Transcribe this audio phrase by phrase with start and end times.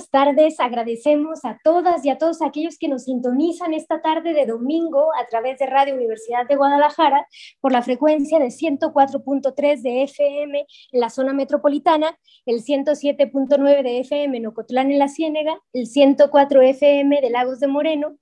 [0.00, 0.60] Buenas tardes.
[0.60, 5.26] Agradecemos a todas y a todos aquellos que nos sintonizan esta tarde de domingo a
[5.26, 7.26] través de Radio Universidad de Guadalajara
[7.60, 14.38] por la frecuencia de 104.3 de FM en la zona metropolitana, el 107.9 de FM
[14.38, 18.16] en Ocotlán en la Ciénega, el 104 FM de Lagos de Moreno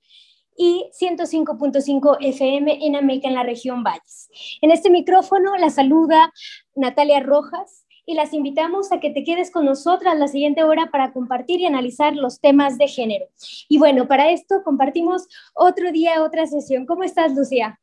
[0.56, 4.28] y 105.5 FM en Ameca en la región Valles.
[4.62, 6.32] En este micrófono la saluda
[6.74, 11.12] Natalia Rojas y las invitamos a que te quedes con nosotras la siguiente hora para
[11.12, 13.26] compartir y analizar los temas de género.
[13.68, 16.86] Y bueno, para esto compartimos otro día, otra sesión.
[16.86, 17.78] ¿Cómo estás, Lucía?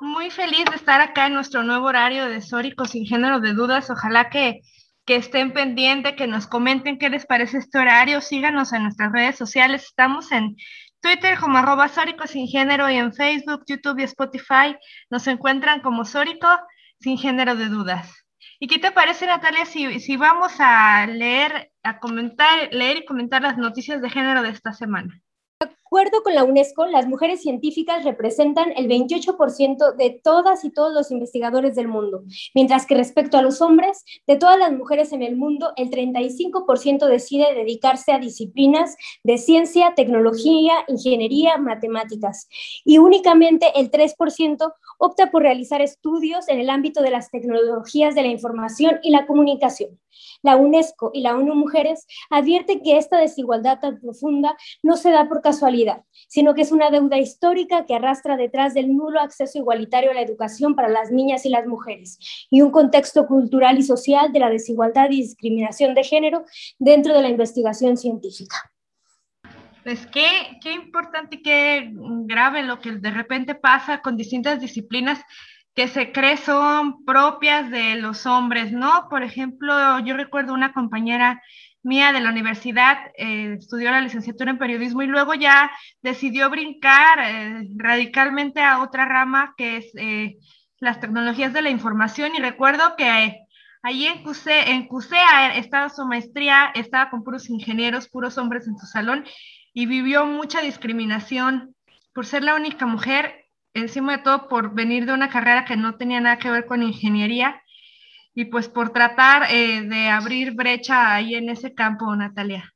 [0.00, 3.90] Muy feliz de estar acá en nuestro nuevo horario de Sórico sin género de dudas.
[3.90, 4.62] Ojalá que,
[5.04, 8.20] que estén pendientes, que nos comenten qué les parece este horario.
[8.22, 9.84] Síganos en nuestras redes sociales.
[9.84, 10.56] Estamos en
[11.00, 14.76] Twitter como arroba Sórico sin género y en Facebook, YouTube y Spotify
[15.10, 16.48] nos encuentran como Sórico
[16.98, 18.23] sin género de dudas.
[18.58, 23.42] ¿Y qué te parece, Natalia, si, si vamos a leer, a comentar, leer y comentar
[23.42, 25.20] las noticias de género de esta semana?
[25.94, 31.12] Acuerdo con la UNESCO, las mujeres científicas representan el 28% de todas y todos los
[31.12, 35.36] investigadores del mundo, mientras que respecto a los hombres, de todas las mujeres en el
[35.36, 42.48] mundo, el 35% decide dedicarse a disciplinas de ciencia, tecnología, ingeniería, matemáticas,
[42.84, 48.22] y únicamente el 3% opta por realizar estudios en el ámbito de las tecnologías de
[48.22, 50.00] la información y la comunicación.
[50.42, 55.28] La UNESCO y la ONU Mujeres advierten que esta desigualdad tan profunda no se da
[55.28, 55.83] por casualidad,
[56.28, 60.22] sino que es una deuda histórica que arrastra detrás del nulo acceso igualitario a la
[60.22, 62.18] educación para las niñas y las mujeres
[62.50, 66.44] y un contexto cultural y social de la desigualdad y discriminación de género
[66.78, 68.56] dentro de la investigación científica.
[69.82, 70.26] Pues qué,
[70.62, 75.20] qué importante y qué grave lo que de repente pasa con distintas disciplinas
[75.74, 79.08] que se cree son propias de los hombres, ¿no?
[79.10, 81.42] Por ejemplo, yo recuerdo una compañera
[81.84, 85.70] mía de la universidad, eh, estudió la licenciatura en periodismo y luego ya
[86.02, 90.36] decidió brincar eh, radicalmente a otra rama que es eh,
[90.80, 92.32] las tecnologías de la información.
[92.34, 93.46] Y recuerdo que
[93.82, 98.78] allí en CUSE, en CUSEA estaba su maestría, estaba con puros ingenieros, puros hombres en
[98.78, 99.24] su salón
[99.74, 101.74] y vivió mucha discriminación
[102.14, 105.96] por ser la única mujer encima de todo por venir de una carrera que no
[105.96, 107.60] tenía nada que ver con ingeniería
[108.34, 112.74] y pues por tratar eh, de abrir brecha ahí en ese campo, Natalia.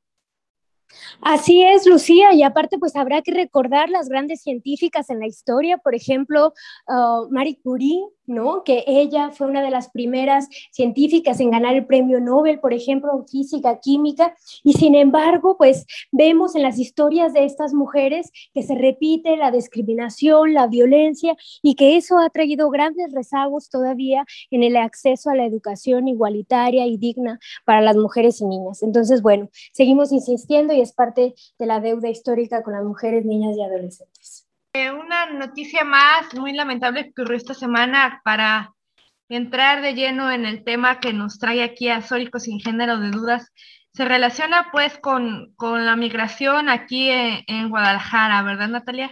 [1.20, 5.78] Así es, Lucía, y aparte pues habrá que recordar las grandes científicas en la historia,
[5.78, 6.54] por ejemplo,
[6.86, 8.62] uh, Marie Curie, ¿no?
[8.64, 13.10] Que ella fue una de las primeras científicas en ganar el premio Nobel, por ejemplo,
[13.12, 18.62] en física, química, y sin embargo, pues vemos en las historias de estas mujeres que
[18.62, 24.62] se repite la discriminación, la violencia, y que eso ha traído grandes rezagos todavía en
[24.62, 28.82] el acceso a la educación igualitaria y digna para las mujeres y niñas.
[28.82, 33.56] Entonces, bueno, seguimos insistiendo y es parte de la deuda histórica con las mujeres, niñas
[33.56, 34.47] y adolescentes.
[34.72, 38.74] Eh, una noticia más muy lamentable que ocurrió esta semana para
[39.28, 43.52] entrar de lleno en el tema que nos trae aquí a sin género de dudas.
[43.92, 49.10] Se relaciona pues con, la migración aquí en Guadalajara, ¿verdad Natalia?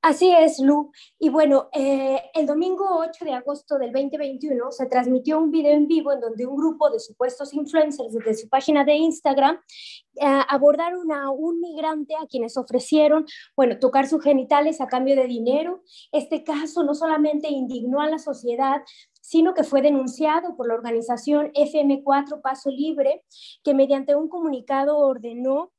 [0.00, 0.92] Así es, Lu.
[1.18, 5.88] Y bueno, eh, el domingo 8 de agosto del 2021 se transmitió un video en
[5.88, 11.10] vivo en donde un grupo de supuestos influencers desde su página de Instagram eh, abordaron
[11.10, 13.26] a un migrante a quienes ofrecieron,
[13.56, 15.82] bueno, tocar sus genitales a cambio de dinero.
[16.12, 18.82] Este caso no solamente indignó a la sociedad,
[19.20, 23.24] sino que fue denunciado por la organización FM4 Paso Libre,
[23.64, 25.72] que mediante un comunicado ordenó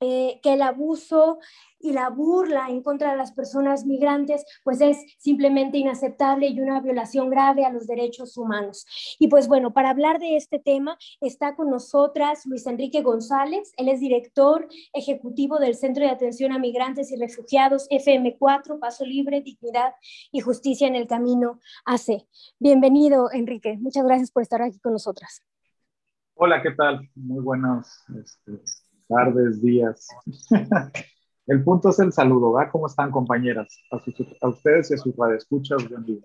[0.00, 1.38] eh, que el abuso
[1.80, 6.80] y la burla en contra de las personas migrantes, pues es simplemente inaceptable y una
[6.80, 8.86] violación grave a los derechos humanos.
[9.18, 13.88] Y pues bueno, para hablar de este tema está con nosotras Luis Enrique González, él
[13.88, 19.94] es director ejecutivo del Centro de Atención a Migrantes y Refugiados FM4, Paso Libre, Dignidad
[20.32, 22.26] y Justicia en el Camino AC.
[22.58, 23.78] Bienvenido, Enrique.
[23.78, 25.42] Muchas gracias por estar aquí con nosotras.
[26.34, 27.06] Hola, ¿qué tal?
[27.14, 28.62] Muy buenas este,
[29.10, 30.08] tardes, días.
[31.46, 32.70] El punto es el saludo, ¿verdad?
[32.70, 33.76] ¿Cómo están, compañeras?
[33.90, 36.20] A, ustedes y a sus radioescuchas, buen día.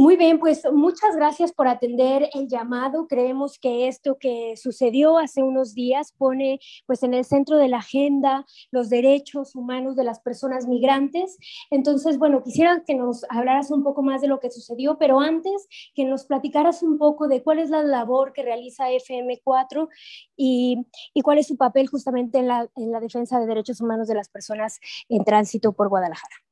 [0.00, 3.08] Muy bien, pues muchas gracias por atender el llamado.
[3.08, 7.78] Creemos que esto que sucedió hace unos días pone pues en el centro de la
[7.78, 11.36] agenda los derechos humanos de las personas migrantes.
[11.72, 15.66] Entonces, bueno, quisiera que nos hablaras un poco más de lo que sucedió, pero antes
[15.96, 19.88] que nos platicaras un poco de cuál es la labor que realiza FM4
[20.36, 24.06] y, y cuál es su papel justamente en la, en la defensa de derechos humanos
[24.06, 24.78] de las personas
[25.08, 26.47] en tránsito por Guadalajara.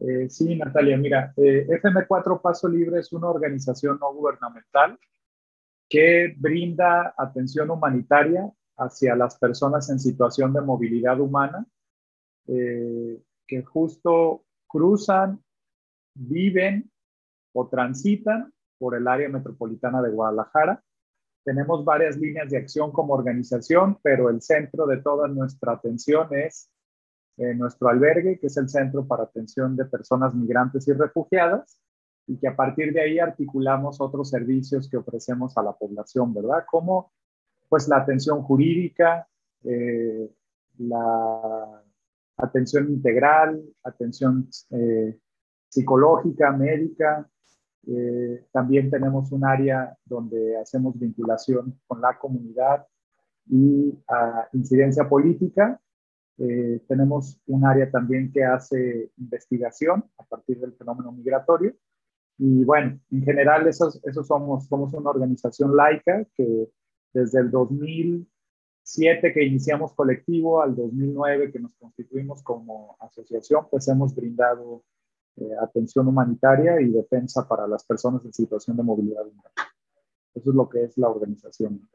[0.00, 4.98] Eh, sí, Natalia, mira, eh, FM4 Paso Libre es una organización no gubernamental
[5.88, 11.66] que brinda atención humanitaria hacia las personas en situación de movilidad humana,
[12.46, 15.42] eh, que justo cruzan,
[16.14, 16.90] viven
[17.52, 20.82] o transitan por el área metropolitana de Guadalajara.
[21.44, 26.70] Tenemos varias líneas de acción como organización, pero el centro de toda nuestra atención es
[27.56, 31.80] nuestro albergue, que es el Centro para Atención de Personas Migrantes y Refugiadas,
[32.26, 36.64] y que a partir de ahí articulamos otros servicios que ofrecemos a la población, ¿verdad?
[36.70, 37.12] Como
[37.68, 39.26] pues la atención jurídica,
[39.64, 40.30] eh,
[40.78, 41.82] la
[42.36, 45.18] atención integral, atención eh,
[45.68, 47.28] psicológica, médica.
[47.86, 52.86] Eh, también tenemos un área donde hacemos vinculación con la comunidad
[53.46, 55.80] y uh, incidencia política
[56.42, 61.74] eh, tenemos un área también que hace investigación a partir del fenómeno migratorio.
[62.38, 66.70] Y bueno, en general, esos, esos somos, somos una organización laica que
[67.12, 74.14] desde el 2007 que iniciamos colectivo al 2009 que nos constituimos como asociación, pues hemos
[74.14, 74.82] brindado
[75.36, 79.50] eh, atención humanitaria y defensa para las personas en situación de movilidad humana.
[80.34, 81.86] Eso es lo que es la organización.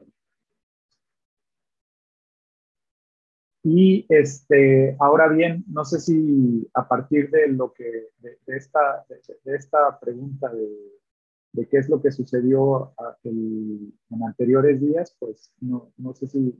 [3.68, 9.56] Y este, ahora bien, no sé si a partir de lo que, de, esta, de,
[9.56, 10.68] esta pregunta de,
[11.52, 13.92] de, qué es lo que sucedió en
[14.24, 16.56] anteriores días, pues no, no sé si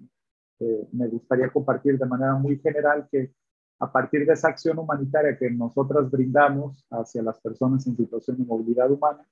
[0.58, 3.32] eh, me gustaría compartir de manera muy general que
[3.78, 8.46] a partir de esa acción humanitaria que nosotras brindamos hacia las personas en situación de
[8.46, 9.24] movilidad humana,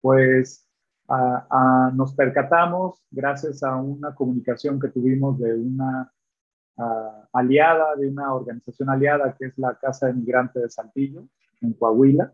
[0.00, 0.64] pues
[1.92, 6.12] nos percatamos, gracias a una comunicación que tuvimos de una
[7.32, 11.26] aliada de una organización aliada que es la Casa de Migrante de Saltillo,
[11.60, 12.32] en Coahuila.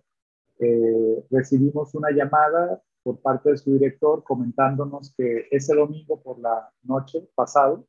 [0.59, 6.71] Eh, recibimos una llamada por parte de su director comentándonos que ese domingo por la
[6.83, 7.87] noche pasado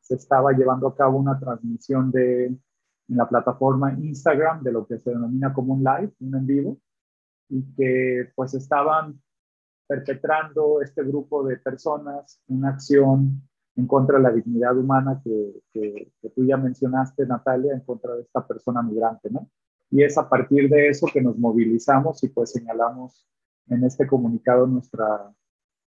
[0.00, 4.98] se estaba llevando a cabo una transmisión de, en la plataforma Instagram de lo que
[4.98, 6.78] se denomina como un live, un en vivo,
[7.50, 9.20] y que pues estaban
[9.86, 13.42] perpetrando este grupo de personas una acción
[13.78, 18.22] en contra de la dignidad humana que, que, tú ya mencionaste, Natalia, en contra de
[18.22, 19.48] esta persona migrante, ¿no?
[19.88, 23.24] Y es a partir de eso que nos movilizamos y pues señalamos
[23.68, 25.32] en este comunicado nuestra,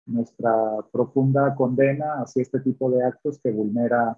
[0.05, 0.53] nuestra
[0.91, 4.17] profunda condena hacia este tipo de actos que vulnera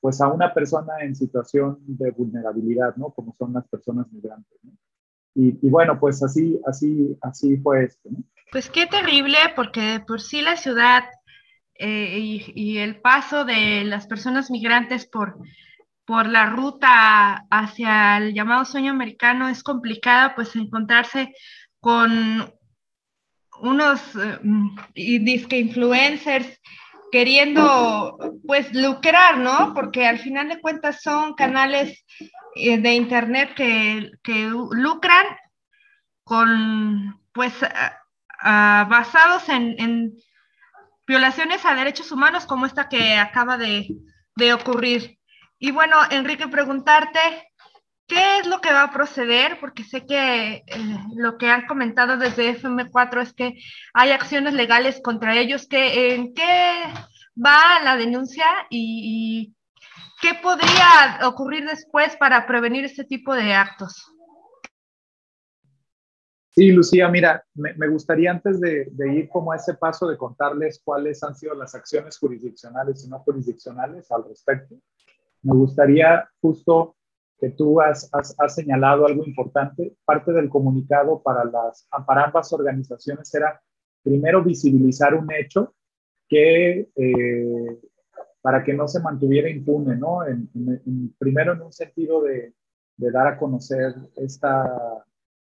[0.00, 3.10] pues a una persona en situación de vulnerabilidad, ¿no?
[3.10, 4.70] Como son las personas migrantes, ¿no?
[5.34, 8.08] Y, bueno, pues así, así, así fue esto.
[8.10, 8.18] ¿no?
[8.50, 11.04] Pues qué terrible, porque por sí la ciudad
[11.80, 15.38] eh, y, el paso de las personas migrantes por,
[16.04, 21.32] por la ruta hacia el llamado sueño americano es complicada, pues encontrarse
[21.78, 22.52] con
[23.60, 24.38] unos eh,
[24.94, 26.60] disque influencers
[27.12, 29.72] queriendo pues lucrar, ¿no?
[29.72, 32.04] Porque al final de cuentas son canales
[32.56, 35.26] eh, de internet que, que lucran
[36.24, 37.54] con pues
[38.42, 40.12] basados en,
[41.08, 43.96] violaciones a derechos humanos como esta que acaba de,
[44.54, 45.18] ocurrir.
[45.58, 47.18] Y bueno, Enrique, preguntarte,
[48.06, 49.58] ¿qué es lo que va a proceder?
[49.58, 50.64] Porque sé que eh,
[51.16, 53.54] lo que han comentado desde FM4 es que
[53.94, 55.66] hay acciones legales contra ellos.
[55.68, 56.84] ¿Qué, ¿En qué
[57.34, 59.54] va la denuncia y
[60.20, 64.12] qué podría ocurrir después para prevenir este tipo de actos?
[66.58, 71.22] Sí, Lucía, mira, me, gustaría antes de, ir como a ese paso de contarles cuáles
[71.22, 74.74] han sido las acciones jurisdiccionales y no jurisdiccionales al respecto.
[75.42, 76.96] Me gustaría justo
[77.38, 78.10] que tú has,
[78.48, 79.94] señalado algo importante.
[80.04, 83.62] Parte del comunicado para, las, para ambas organizaciones era
[84.02, 85.76] primero visibilizar un hecho
[86.28, 87.80] que eh,
[88.40, 90.22] para que no se mantuviera impune, ¿no?
[91.20, 92.52] primero en un sentido de
[92.96, 95.04] dar a conocer esta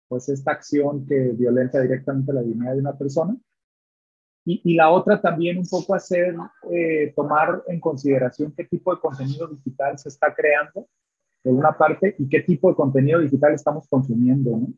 [0.08, 3.36] pues esta acción que violenta directamente la dignidad de una persona.
[4.46, 6.36] y, la otra también un poco hacer,
[6.70, 10.86] eh, tomar en consideración qué tipo de contenido digital se está creando,
[11.42, 14.68] de una parte, y qué tipo de contenido digital estamos consumiendo, ¿no?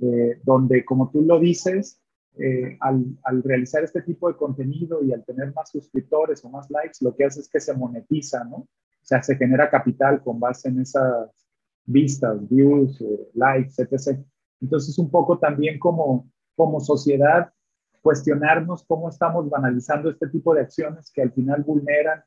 [0.00, 2.00] Eh, donde, como tú lo dices,
[2.38, 6.70] eh, al, al, realizar este tipo de contenido y al tener más suscriptores o más
[6.70, 8.56] likes, lo que hace es que se monetiza, ¿no?
[8.56, 8.68] O
[9.02, 11.30] sea, se genera capital con base en esas
[11.84, 13.02] vistas, views,
[13.34, 14.20] likes, etc.
[14.60, 17.52] Entonces, un poco también como, como sociedad,
[18.02, 22.22] cuestionarnos cómo estamos banalizando este tipo de acciones que al final vulneran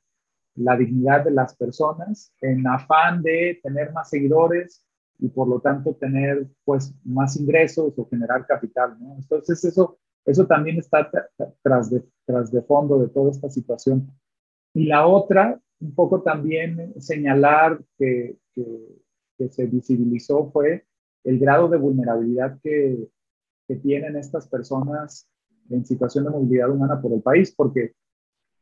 [0.55, 4.85] la dignidad de las personas en afán de tener más seguidores
[5.19, 9.15] y por lo tanto tener pues más ingresos o generar capital, ¿no?
[9.15, 11.09] Entonces eso, eso también está
[11.61, 14.11] tras de, tras de fondo de toda esta situación.
[14.73, 18.65] Y la otra, un poco también señalar que, que,
[19.37, 20.85] que se visibilizó fue
[21.23, 23.07] el grado de vulnerabilidad que,
[23.81, 25.29] tienen estas personas
[25.69, 27.93] en situación de movilidad humana por el país, porque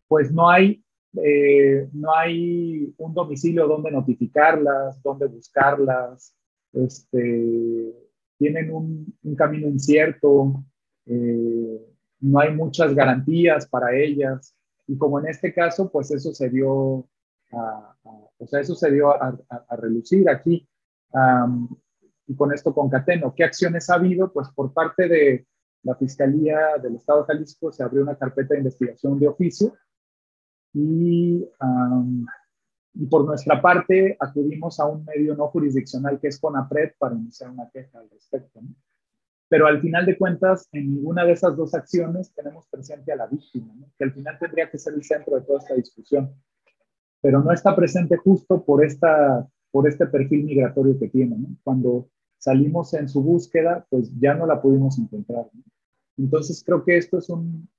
[0.07, 0.83] pues no hay,
[1.17, 6.35] eh, no hay un domicilio donde notificarlas, donde buscarlas,
[6.73, 7.91] este,
[8.37, 10.63] tienen un, camino incierto,
[11.07, 11.81] eh,
[12.19, 17.09] no hay muchas garantías para ellas, y como en este caso, pues eso se dio
[17.51, 17.95] a,
[18.39, 19.37] o sea, eso se dio a,
[19.77, 20.67] relucir aquí.
[22.29, 24.31] Y con esto concateno, ¿qué acciones ha habido?
[24.31, 25.45] Pues por parte de,
[25.83, 29.73] la Fiscalía del Estado de Jalisco se abrió una carpeta de investigación de oficio
[30.73, 31.47] y,
[32.93, 37.49] y por nuestra parte acudimos a un medio no jurisdiccional que es CONAPRED para iniciar
[37.49, 38.59] una queja al respecto.
[39.47, 43.25] Pero al final de cuentas, en ninguna de esas dos acciones tenemos presente a la
[43.25, 46.31] víctima, que al final tendría que ser el centro de toda esta discusión.
[47.21, 51.35] Pero no está presente justo por, esta, por este perfil migratorio que tiene.
[51.63, 52.09] Cuando
[52.39, 55.49] salimos en su búsqueda, pues ya no la pudimos encontrar.
[56.17, 57.69] Entonces creo que esto es un,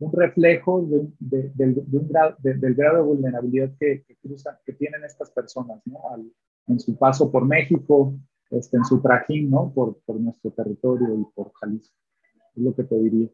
[0.00, 4.16] un reflejo de, de, de, un grado, del grado de vulnerabilidad que, que,
[4.64, 6.00] que tienen estas personas ¿no?
[6.66, 8.14] en su paso por México,
[8.50, 9.72] este, en su trajín ¿no?
[9.72, 11.96] por, por nuestro territorio y por Jalisco.
[12.56, 13.28] Es lo que te diría.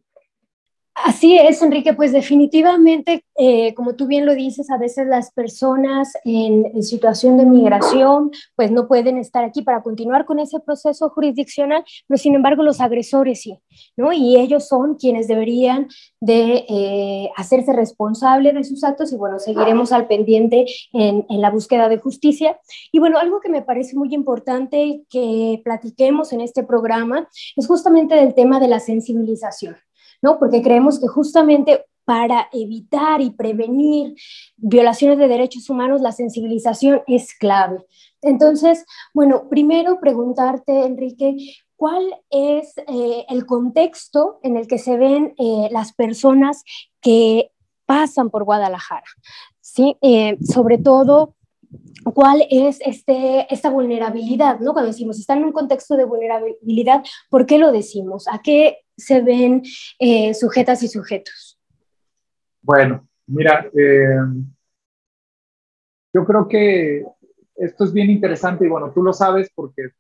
[0.96, 6.12] Así es, Enrique, pues definitivamente, eh, como tú bien lo dices, a veces las personas
[6.24, 11.84] en, situación de migración pues no pueden estar aquí para continuar con ese proceso jurisdiccional,
[12.06, 13.58] pero sin embargo los agresores sí,
[13.96, 14.12] ¿no?
[14.12, 15.88] Y ellos son quienes deberían
[16.20, 21.50] de eh, hacerse responsables de sus actos y bueno, seguiremos al pendiente en, en la
[21.50, 22.60] búsqueda de justicia.
[22.92, 28.14] Y bueno, algo que me parece muy importante que platiquemos en este programa es justamente
[28.14, 29.76] del tema de la sensibilización.
[30.25, 30.38] ¿No?
[30.38, 34.14] Porque creemos que justamente para evitar y prevenir
[34.57, 37.85] violaciones de derechos humanos, la sensibilización es clave.
[38.23, 41.37] Entonces, bueno, primero preguntarte, Enrique,
[41.76, 46.64] ¿cuál es eh, el contexto en el que se ven eh, las personas
[47.02, 47.50] que
[47.85, 49.04] pasan por Guadalajara?
[49.61, 49.97] ¿Sí?
[50.00, 51.35] Eh, sobre todo,
[52.14, 54.59] ¿cuál es este, esta vulnerabilidad?
[54.61, 54.73] ¿no?
[54.73, 58.26] Cuando decimos, están en un contexto de vulnerabilidad, ¿por qué lo decimos?
[58.28, 59.62] ¿A qué se ven
[59.98, 61.58] eh, sujetas y sujetos?
[62.62, 64.16] Bueno, mira, eh,
[66.12, 67.04] yo creo que
[67.56, 69.90] esto es bien interesante y bueno, tú lo sabes porque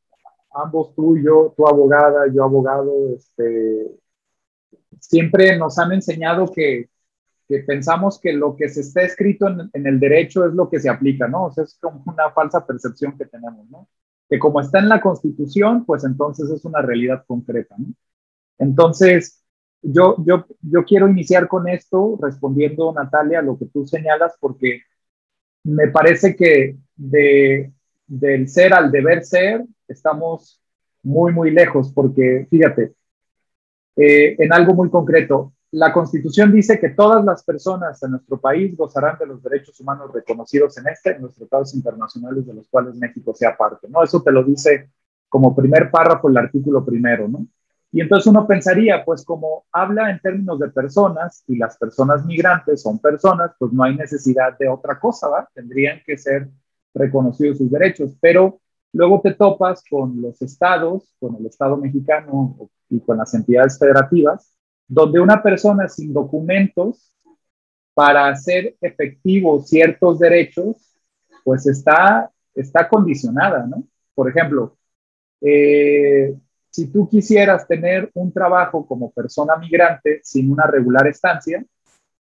[0.52, 3.90] ambos, tú y yo, tu abogada, yo abogado, este,
[5.00, 6.88] siempre nos han enseñado que,
[7.48, 10.80] que, pensamos que lo que se está escrito en, en, el derecho es lo que
[10.80, 11.46] se aplica, ¿no?
[11.46, 13.88] O sea, es como una falsa percepción que tenemos, ¿no?
[14.28, 17.86] Que como está en la Constitución, pues entonces es una realidad concreta, ¿no?
[18.58, 19.42] Entonces,
[19.82, 24.82] yo, yo, yo quiero iniciar con esto respondiendo, Natalia, a lo que tú señalas, porque
[25.64, 27.72] me parece que de,
[28.06, 30.60] del ser al deber ser estamos
[31.02, 32.94] muy, muy lejos, porque fíjate,
[33.96, 38.76] eh, en algo muy concreto, la Constitución dice que todas las personas en nuestro país
[38.76, 42.94] gozarán de los derechos humanos reconocidos en este, en los tratados internacionales de los cuales
[42.94, 44.02] México sea parte, ¿no?
[44.02, 44.90] Eso te lo dice
[45.28, 47.46] como primer párrafo el artículo primero, ¿no?
[47.94, 52.82] Y entonces uno pensaría, pues como habla en términos de personas y las personas migrantes
[52.82, 55.48] son personas, pues no hay necesidad de otra cosa, ¿va?
[55.54, 56.48] Tendrían que ser
[56.92, 58.58] reconocidos sus derechos, pero
[58.92, 64.52] luego te topas con los estados, con el Estado mexicano y con las entidades federativas,
[64.88, 67.12] donde una persona sin documentos
[67.94, 70.98] para hacer efectivos ciertos derechos,
[71.44, 73.84] pues está, está condicionada, ¿no?
[74.16, 74.76] Por ejemplo,
[75.40, 76.34] eh,
[76.74, 81.64] si tú quisieras tener un trabajo como persona migrante sin una regular estancia,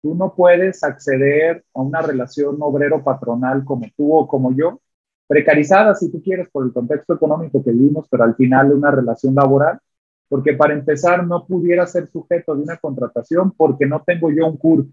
[0.01, 4.81] tú no puedes acceder a una relación obrero-patronal como tú o como yo,
[5.27, 9.33] precarizada si tú quieres por el contexto económico que vivimos, pero al final una relación
[9.33, 9.79] laboral,
[10.27, 14.57] porque para empezar no pudiera ser sujeto de una contratación porque no tengo yo un
[14.57, 14.89] CURP.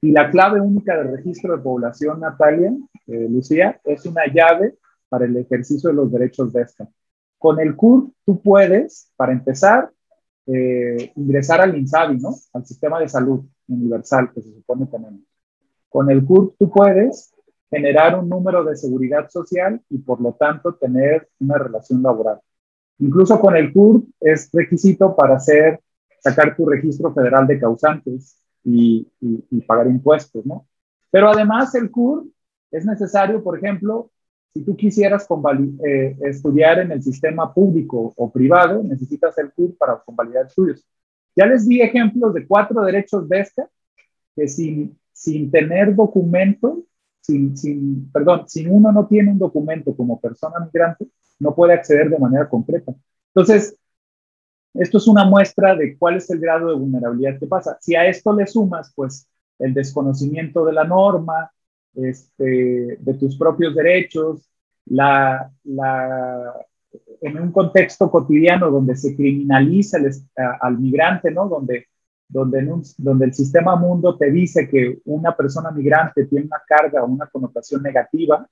[0.00, 2.72] Y la clave única del registro de población, Natalia,
[3.06, 4.78] eh, Lucía, es una llave
[5.10, 6.88] para el ejercicio de los derechos de esta.
[7.42, 9.90] Con el CURP tú puedes, para empezar,
[10.46, 12.36] eh, ingresar al INSABI, ¿no?
[12.52, 15.22] Al sistema de salud universal que se supone que tenemos.
[15.88, 17.34] Con el CURP tú puedes
[17.68, 22.38] generar un número de seguridad social y por lo tanto tener una relación laboral.
[23.00, 25.80] Incluso con el CURP es requisito para hacer,
[26.20, 29.10] sacar tu registro federal de causantes y,
[29.66, 30.68] pagar impuestos, ¿no?
[31.10, 32.28] Pero además el CURP
[32.70, 34.12] es necesario, por ejemplo,
[34.52, 35.26] si tú quisieras
[35.84, 40.86] eh, estudiar en el sistema público o privado, necesitas el CURP para convalidar estudios.
[41.34, 43.68] Ya les di ejemplos de cuatro derechos de esta
[44.36, 46.82] que sin, sin tener documento,
[47.20, 51.06] sin, sin, perdón, si uno no tiene un documento como persona migrante,
[51.38, 52.94] no puede acceder de manera concreta.
[53.34, 53.76] Entonces,
[54.74, 57.78] esto es una muestra de cuál es el grado de vulnerabilidad que pasa.
[57.80, 59.26] Si a esto le sumas, pues,
[59.58, 61.50] el desconocimiento de la norma,
[61.94, 64.48] este, de tus propios derechos,
[67.20, 69.98] en un contexto cotidiano donde se criminaliza
[70.60, 71.48] al migrante, ¿no?
[71.48, 71.86] Donde,
[72.28, 72.66] donde,
[72.98, 77.26] donde el sistema mundo te dice que una persona migrante tiene una carga o una
[77.26, 78.46] connotación negativa,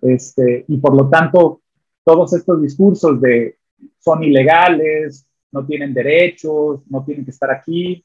[0.00, 1.62] este, y por lo tanto
[2.04, 3.56] todos estos discursos de
[3.98, 8.04] son ilegales, no tienen derechos, no tienen que estar aquí,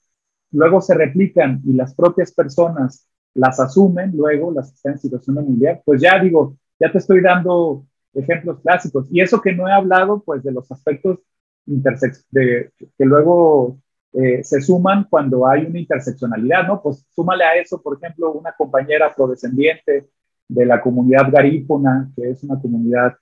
[0.51, 5.35] luego se replican y las propias personas las asumen, luego las que están en situación
[5.35, 9.07] familiar, pues ya digo, ya te estoy dando ejemplos clásicos.
[9.11, 11.19] Y eso que no he hablado, pues de los aspectos
[11.65, 13.77] de, que luego
[14.13, 16.81] eh, se suman cuando hay una interseccionalidad, ¿no?
[16.81, 20.09] Pues súmale a eso, por ejemplo, una compañera afrodescendiente
[20.47, 23.13] de la comunidad garífuna, que es una comunidad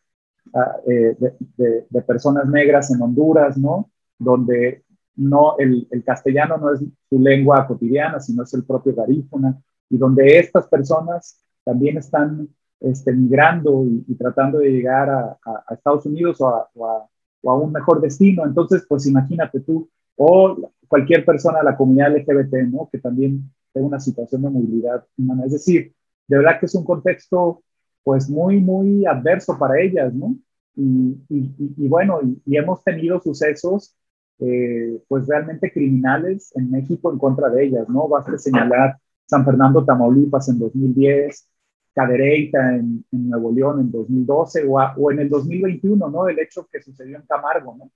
[0.53, 1.17] ah, eh,
[1.57, 3.89] de, personas negras en Honduras, ¿no?
[4.17, 4.83] Donde
[5.17, 6.79] no, el, el, castellano no es
[7.09, 12.47] su lengua cotidiana, sino es el propio garífuna, y donde estas personas también están
[12.79, 15.37] este, migrando y, tratando de llegar a,
[15.71, 16.47] Estados Unidos o
[16.85, 18.45] a, un mejor destino.
[18.45, 22.89] Entonces, pues imagínate tú, o cualquier persona de la comunidad LGBT, ¿no?
[22.91, 25.45] Que también tenga una situación de movilidad humana.
[25.45, 25.93] Es decir,
[26.27, 27.63] de verdad que es un contexto,
[28.03, 30.35] pues muy, muy adverso para ellas, ¿no?
[30.75, 33.95] Y, y, bueno, y, hemos tenido sucesos,
[34.39, 38.07] eh, pues realmente criminales en México en contra de ellas, ¿no?
[38.07, 41.49] Basta señalar San Fernando, Tamaulipas en 2010,
[41.93, 46.27] Cadereyta en, Nuevo León en 2012 o, en el 2021, ¿no?
[46.27, 47.85] El hecho que sucedió en Camargo, ¿no?
[47.85, 47.91] O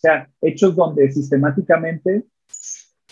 [0.00, 2.24] sea, hechos donde sistemáticamente,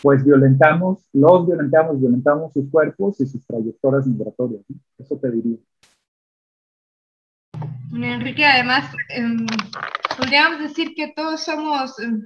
[0.01, 4.63] pues violentamos, los violentamos, violentamos sus cuerpos y sus trayectorias migratorias.
[4.97, 5.59] Eso te diría.
[7.93, 9.45] Enrique, además, em,
[10.17, 12.23] podríamos decir que todos somos em,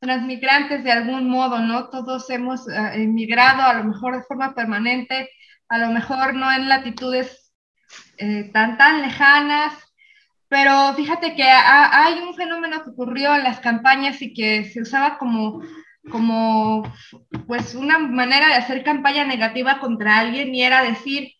[0.00, 1.90] transmigrantes de algún modo, ¿no?
[1.90, 5.30] Todos hemos eh, emigrado, a lo mejor de forma permanente,
[5.68, 7.52] a lo mejor no en latitudes
[8.18, 9.74] eh, tan, tan lejanas,
[10.48, 15.16] pero fíjate que hay un fenómeno que ocurrió en las campañas y que se usaba
[15.16, 15.62] como,
[16.10, 16.82] como
[17.46, 21.34] pues una manera de hacer campaña negativa contra alguien y era decir,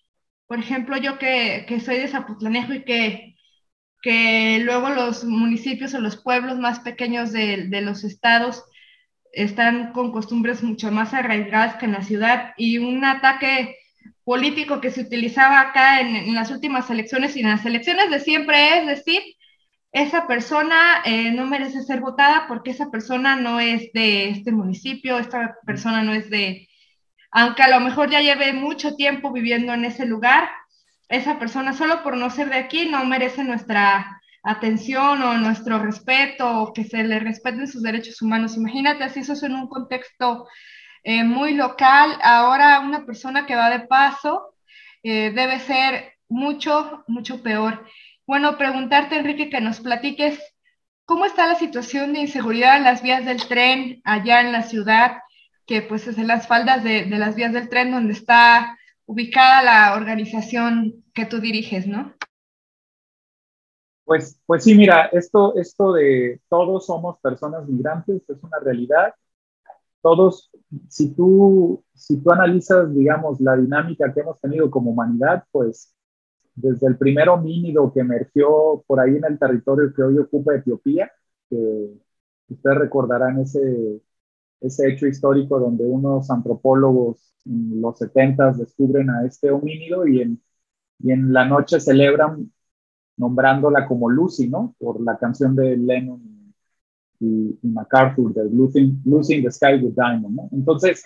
[0.47, 3.30] por ejemplo, yo que, que soy de Zapotlanejo y que,
[4.03, 8.65] que luego los municipios o los pueblos más pequeños de, de los estados
[9.33, 13.77] están con costumbres mucho más arraigadas que en la ciudad y un ataque
[14.25, 18.79] político que se utilizaba acá en, las últimas elecciones y en las elecciones de siempre
[18.79, 19.21] es decir,
[19.93, 25.19] esa persona eh, no merece ser votada porque esa persona no es de este municipio,
[25.19, 26.69] esta persona no es de,
[27.33, 30.49] aunque a lo mejor ya lleve mucho tiempo viviendo en ese lugar,
[31.11, 36.63] esa persona solo por no ser de aquí no merece nuestra atención o nuestro respeto
[36.63, 38.57] o que se le respeten sus derechos humanos.
[38.57, 40.47] Imagínate así eso es en un contexto
[41.03, 42.17] eh, muy local.
[42.23, 44.55] Ahora una persona que va de paso
[45.03, 47.85] eh, debe ser mucho, mucho peor.
[48.25, 50.39] Bueno, preguntarte, Enrique, que nos platiques
[51.05, 55.19] cómo está la situación de inseguridad en las vías del tren allá en la ciudad,
[55.67, 58.79] que pues es en las faldas de, de las vías del tren donde está
[59.11, 62.15] ubicada la organización que tú diriges, ¿no?
[64.05, 69.15] Pues, pues sí, mira, esto, esto de todos somos personas migrantes es una realidad
[70.03, 70.51] todos,
[70.89, 75.95] si tú, si tú analizas, digamos, la dinámica que hemos tenido como humanidad, pues
[76.55, 81.11] desde el primer homínido que emergió por ahí en el territorio que hoy ocupa Etiopía,
[81.49, 81.91] que
[82.49, 84.01] ustedes recordarán ese,
[84.61, 90.43] ese hecho histórico donde unos antropólogos en los 70 descubren a este homínido y en,
[90.99, 92.53] y en la noche celebran
[93.17, 94.75] nombrándola como Lucy, ¿no?
[94.79, 96.55] Por la canción de Lennon
[97.21, 100.35] y, MacArthur de Losing, Losing, the Sky with Diamond.
[100.35, 100.49] ¿no?
[100.53, 101.05] Entonces,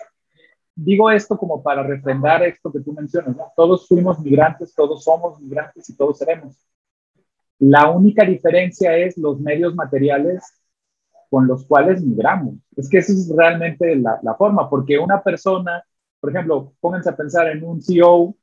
[0.73, 3.35] digo esto como para refrendar esto que tú mencionas.
[3.35, 3.51] ¿no?
[3.55, 6.55] Todos fuimos migrantes, todos somos migrantes y todos seremos.
[7.59, 10.43] La única diferencia es los medios materiales
[11.35, 12.55] con los cuales migramos.
[12.77, 15.83] Es que esa es realmente la, forma, porque una persona,
[16.21, 18.37] por ejemplo, pónganse a pensar en un CEO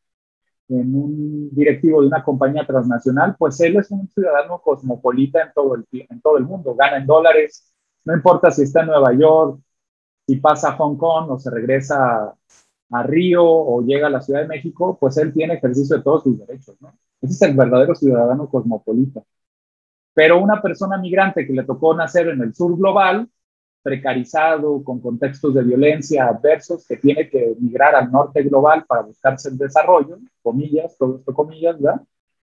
[0.68, 6.36] en un directivo de una compañía transnacional, pues él es un ciudadano cosmopolita en todo
[6.36, 7.72] el, mundo, gana en dólares,
[8.04, 9.58] no importa si está en Nueva York,
[10.26, 12.34] si pasa a Hong Kong o se regresa
[12.90, 16.24] a Río o llega a la Ciudad de México, pues él tiene ejercicio de todos
[16.24, 16.76] sus derechos.
[17.22, 19.22] Ese es el verdadero ciudadano cosmopolita.
[20.14, 23.28] Pero una persona migrante que le tocó nacer en el sur global,
[23.82, 29.48] precarizado, con contextos de violencia adversos, que tiene que migrar al norte global para buscarse
[29.48, 32.00] el desarrollo, comillas, todo esto comillas, ¿verdad?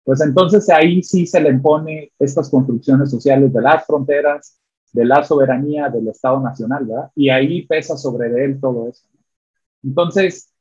[0.04, 4.60] Pues entonces ahí sí se le impone estas construcciones sociales de las fronteras,
[4.94, 7.12] de la soberanía del Estado Nacional, ¿verdad?
[7.16, 9.08] Y ahí pesa sobre él todo eso.
[9.84, 10.55] Entonces,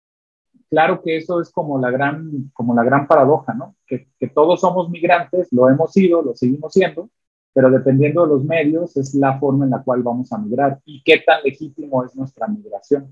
[0.70, 3.76] claro que eso es como la gran, como la gran paradoja, ¿no?
[3.86, 7.10] Que, todos somos migrantes, lo hemos sido, lo seguimos siendo,
[7.52, 11.02] pero dependiendo de los medios es la forma en la cual vamos a migrar y
[11.04, 13.08] qué tan legítimo es nuestra migración.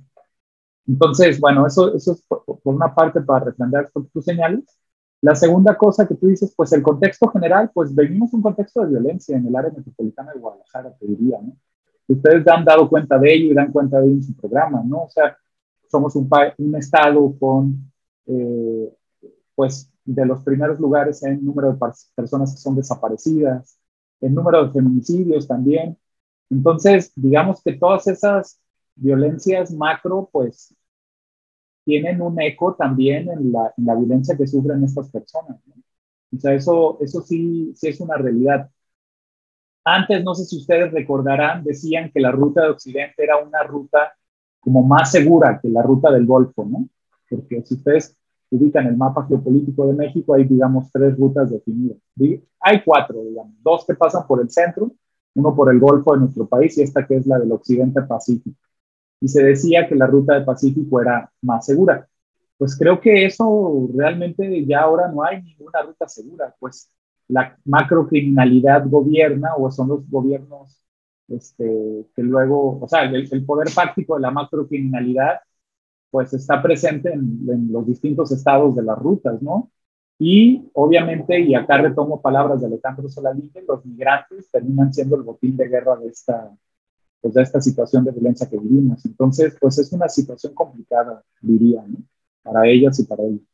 [0.86, 4.64] Entonces, bueno, eso, es por, una parte para refrendar tus señales.
[5.20, 8.88] La segunda cosa que tú dices, pues el contexto general, pues vivimos un contexto de
[8.88, 11.56] violencia en el área metropolitana de Guadalajara, te diría, ¿no?
[12.08, 15.04] Ustedes han dado cuenta de ello y dan cuenta de ello en su programa, ¿no?
[15.04, 15.36] O sea,
[15.92, 16.28] somos un,
[16.58, 17.92] un estado con,
[18.26, 18.92] eh,
[19.54, 21.78] pues, de los primeros lugares en número de
[22.16, 23.78] personas que son desaparecidas,
[24.20, 25.96] el número de feminicidios también.
[26.50, 28.58] Entonces, digamos que todas esas
[28.96, 30.74] violencias macro, pues,
[31.84, 35.58] tienen un eco también en la, en la violencia que sufren estas personas.
[36.34, 38.70] O sea, eso, eso sí, sí es una realidad.
[39.84, 44.12] Antes, no sé si ustedes recordarán, decían que la ruta de Occidente era una ruta
[44.62, 46.88] como más segura que la ruta del Golfo, ¿no?
[47.28, 48.16] Porque si ustedes
[48.50, 51.98] ubican el mapa geopolítico de México, hay, digamos, tres rutas definidas.
[52.60, 54.92] Hay cuatro, digamos, dos que pasan por el centro,
[55.34, 58.56] uno por el Golfo de nuestro país y esta que es la del Occidente Pacífico.
[59.20, 62.06] Y se decía que la ruta del Pacífico era más segura.
[62.56, 66.88] Pues creo que eso realmente ya ahora no hay ninguna ruta segura, pues
[67.26, 70.81] la macrocriminalidad gobierna o son los gobiernos
[71.32, 75.40] este, que luego, o sea, el, el poder fáctico de la macrocriminalidad
[76.12, 79.70] pues está presente en, los distintos estados de las rutas, ¿no?
[80.18, 85.56] Y obviamente, y acá retomo palabras de Alejandro Solalinde, los migrantes terminan siendo el botín
[85.56, 86.54] de guerra de esta,
[87.20, 89.04] pues de esta situación de violencia que vivimos.
[89.06, 91.98] Entonces, pues es una situación complicada, diría, ¿no?
[92.42, 93.51] Para ellas y para ellos.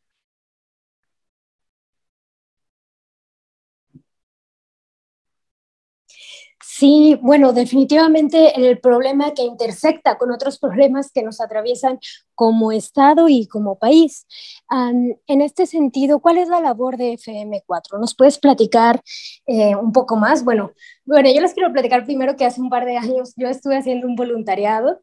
[6.79, 11.99] Sí, bueno, definitivamente el problema que intersecta con otros problemas que nos atraviesan
[12.35, 14.25] como Estado y como país.
[14.71, 17.99] en este sentido, ¿cuál es la labor de FM4?
[17.99, 19.01] ¿Nos puedes platicar
[19.45, 20.45] eh, un poco más?
[20.45, 20.71] Bueno,
[21.03, 24.07] bueno, yo les quiero platicar primero que hace un par de años yo estuve haciendo
[24.07, 25.01] un voluntariado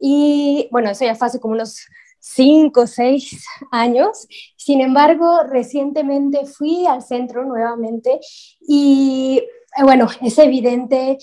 [0.00, 1.86] y bueno, eso ya fue hace como unos
[2.22, 4.26] cinco o seis años.
[4.56, 8.20] Sin embargo, recientemente fui al centro nuevamente
[8.60, 9.42] y
[9.76, 11.18] eh, bueno, es evidente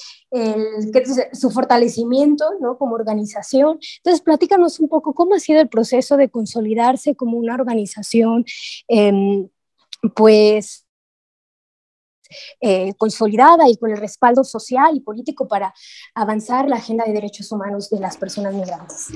[1.34, 2.78] su fortalecimiento ¿no?
[2.78, 3.80] como organización.
[3.98, 8.46] Entonces, platícanos un poco cómo ha sido el proceso de consolidarse como una organización,
[8.88, 9.48] em,
[10.16, 10.86] pues,
[12.62, 15.74] eh, consolidada y con el respaldo social y político para
[16.14, 19.08] avanzar la agenda de derechos humanos de las personas migrantes.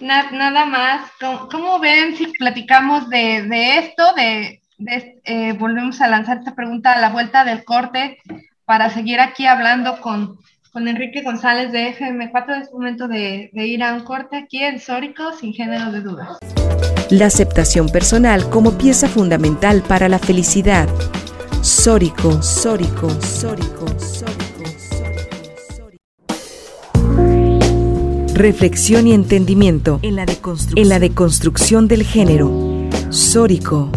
[0.00, 1.10] Nada más,
[1.50, 4.60] ¿cómo, ven si platicamos de, de esto, de
[5.24, 8.18] eh, volvemos a lanzar esta pregunta a la vuelta del corte
[8.64, 10.38] para seguir aquí hablando con,
[10.72, 12.62] con Enrique González de FM4.
[12.62, 16.38] Es momento de, de ir a un corte aquí en Sórico sin género de dudas.
[17.10, 20.88] La aceptación personal como pieza fundamental para la felicidad.
[21.62, 24.35] Sórico, Sórico, Sórico, Sórico.
[28.36, 32.50] Reflexión y entendimiento en la deconstrucción, en la deconstrucción del género.
[33.08, 33.90] Sórico.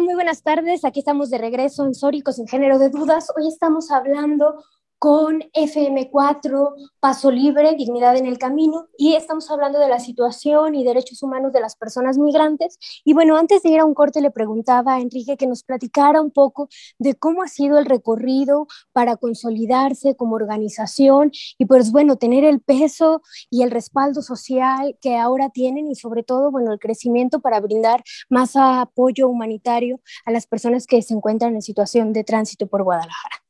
[0.00, 0.84] muy buenas tardes.
[0.84, 3.28] Aquí estamos de regreso en Sóricos sin género de dudas.
[3.36, 4.62] Hoy estamos hablando
[5.04, 10.82] con FM4, Paso Libre, Dignidad en el Camino, y estamos hablando de la situación y
[10.82, 12.78] derechos humanos de las personas migrantes.
[13.04, 16.22] Y bueno, antes de ir a un corte le preguntaba a Enrique que nos platicara
[16.22, 22.16] un poco de cómo ha sido el recorrido para consolidarse como organización y pues bueno,
[22.16, 26.78] tener el peso y el respaldo social que ahora tienen y sobre todo, bueno, el
[26.78, 32.24] crecimiento para brindar más apoyo humanitario a las personas que se encuentran en situación de
[32.24, 33.43] tránsito por Guadalajara.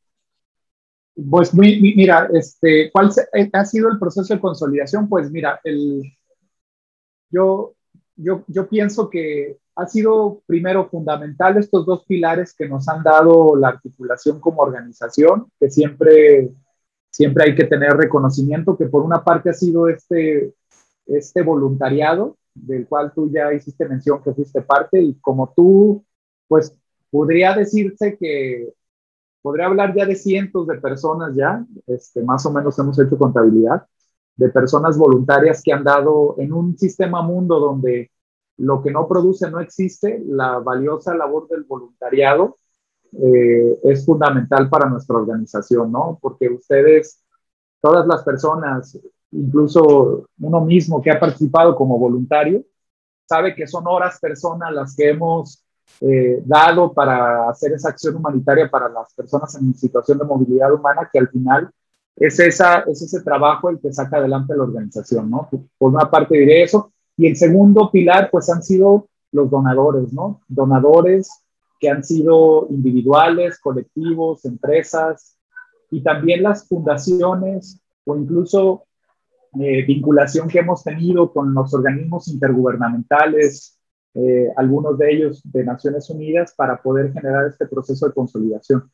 [1.30, 3.10] Pues mira, este, ¿cuál
[3.52, 5.08] ha sido el proceso de consolidación?
[5.08, 6.02] Pues mira, el,
[7.30, 7.74] yo,
[8.16, 13.56] yo, yo pienso que ha sido primero fundamental estos dos pilares que nos han dado
[13.56, 16.50] la articulación como organización, que siempre,
[17.10, 20.52] siempre hay que tener reconocimiento, que por una parte ha sido este,
[21.06, 26.04] este voluntariado, del cual tú ya hiciste mención que fuiste parte, y como tú,
[26.46, 26.76] pues
[27.10, 28.72] podría decirse que
[29.44, 33.86] podría hablar ya de cientos de personas ya, este, más o menos hemos hecho contabilidad,
[34.36, 38.10] de personas voluntarias que han dado en un sistema mundo donde
[38.56, 42.56] lo que no produce no existe, la valiosa labor del voluntariado
[43.12, 46.18] eh, es fundamental para nuestra organización, ¿no?
[46.22, 47.22] Porque ustedes,
[47.82, 48.98] todas las personas,
[49.30, 52.64] incluso uno mismo que ha participado como voluntario,
[53.26, 55.63] sabe que son horas personas las que hemos
[56.00, 61.08] eh, dado para hacer esa acción humanitaria para las personas en situación de movilidad humana,
[61.12, 61.70] que al final
[62.16, 65.48] es, esa, es ese trabajo el que saca adelante la organización, ¿no?
[65.78, 66.92] Por una parte diré eso.
[67.16, 70.40] Y el segundo pilar, pues han sido los donadores, ¿no?
[70.48, 71.30] Donadores
[71.80, 75.36] que han sido individuales, colectivos, empresas,
[75.90, 78.84] y también las fundaciones o incluso
[79.60, 83.73] eh, vinculación que hemos tenido con los organismos intergubernamentales,
[84.16, 88.88] eh, algunos de ellos de Naciones Unidas, para poder generar este proceso de consolidación.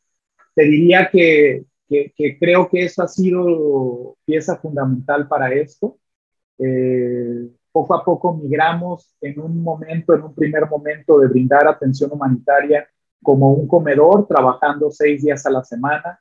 [0.55, 5.99] Te diría que, que, creo que eso ha sido pieza fundamental para esto.
[6.59, 12.11] Eh, poco a poco migramos en un momento, en un primer momento de brindar atención
[12.13, 12.89] humanitaria
[13.23, 16.19] como un comedor, trabajando seis días a la semana,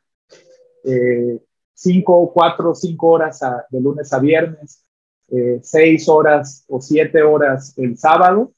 [0.83, 1.39] eh,
[1.73, 4.85] cinco, cuatro, cinco horas de lunes a viernes,
[5.61, 8.51] seis horas o siete horas el sábado,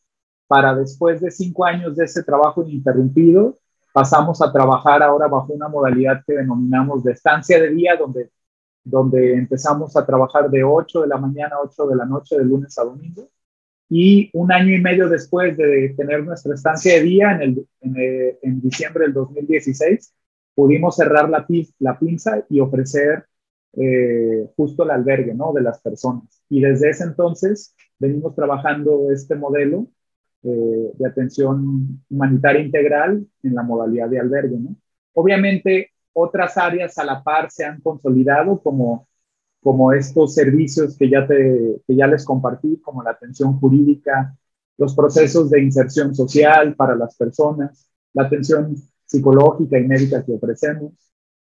[0.52, 3.58] para después de cinco años de ese trabajo ininterrumpido,
[3.94, 8.32] pasamos a trabajar ahora bajo una modalidad que denominamos de estancia de día, donde,
[8.84, 12.44] donde empezamos a trabajar de 8 de la mañana a 8 de la noche, de
[12.44, 13.30] lunes a domingo.
[13.88, 18.38] Y un año y medio después de tener nuestra estancia de día, en, el, en,
[18.42, 20.14] en diciembre del 2016,
[20.54, 21.46] pudimos cerrar la,
[21.80, 23.26] la pinza y ofrecer
[23.78, 25.54] eh, justo el albergue ¿no?
[25.54, 26.44] de las personas.
[26.50, 29.88] Y desde ese entonces venimos trabajando este modelo
[30.44, 34.58] eh, de atención humanitaria integral en la modalidad de albergue.
[34.58, 34.76] ¿no?
[35.14, 39.08] Obviamente, otras áreas a la par se han consolidado como,
[39.62, 44.36] como estos servicios que ya, te, que ya les compartí, como la atención jurídica,
[44.78, 48.76] los procesos de inserción social para las personas, la atención
[49.06, 50.94] psicológica y médica que ofrecemos,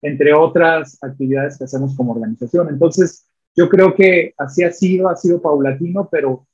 [0.00, 2.68] entre otras actividades que hacemos como organización.
[2.70, 6.46] Entonces, yo creo que así ha sido, ha sido paulatino, pero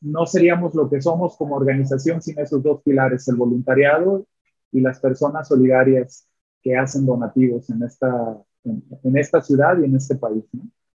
[0.00, 4.26] no seríamos lo que somos como organización sin esos dos pilares, el voluntariado
[4.70, 6.26] y las personas solidarias
[6.62, 10.44] que hacen donativos en esta, en, esta ciudad y en este país.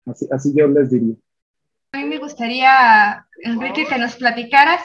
[0.06, 1.16] Así, así yo les diría.
[1.94, 4.82] A mí me gustaría, Enrique, que nos platicaras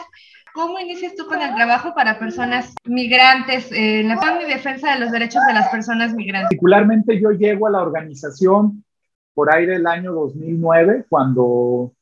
[0.54, 5.10] ¿Cómo inicias tú con el trabajo para personas migrantes en la y defensa de los
[5.10, 6.48] derechos de las personas migrantes?
[6.48, 8.84] Particularmente yo llego a la organización
[9.32, 11.92] por ahí del año 2009, cuando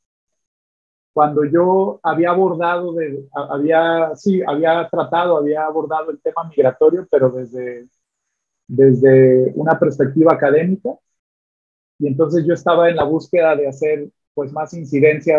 [1.20, 7.28] cuando yo había abordado, de, había, sí, había tratado, había abordado el tema migratorio, pero
[7.28, 7.86] desde,
[8.66, 10.88] desde una perspectiva académica.
[11.98, 15.36] Y entonces yo estaba en la búsqueda de hacer pues más incidencia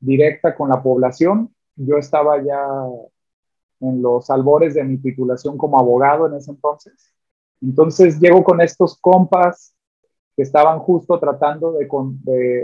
[0.00, 1.54] directa con la población.
[1.76, 2.66] Yo estaba ya
[3.78, 7.14] en los albores de mi titulación como abogado en ese entonces.
[7.62, 9.73] Entonces llego con estos compas
[10.36, 11.86] que estaban justo tratando de,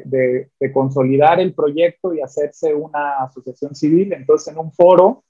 [0.05, 4.13] de, de, consolidar el proyecto y hacerse una asociación civil.
[4.13, 5.23] Entonces, en un foro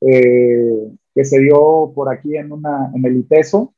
[0.00, 3.74] eh, que se dio por aquí en, una, en el ITESO,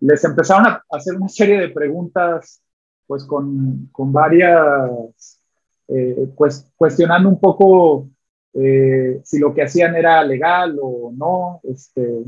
[0.00, 2.60] les empezaron a hacer una serie de preguntas,
[3.06, 5.40] pues con, con varias,
[5.88, 8.08] eh, pues cuestionando un poco
[8.54, 12.24] eh, si lo que hacían era legal o no, este,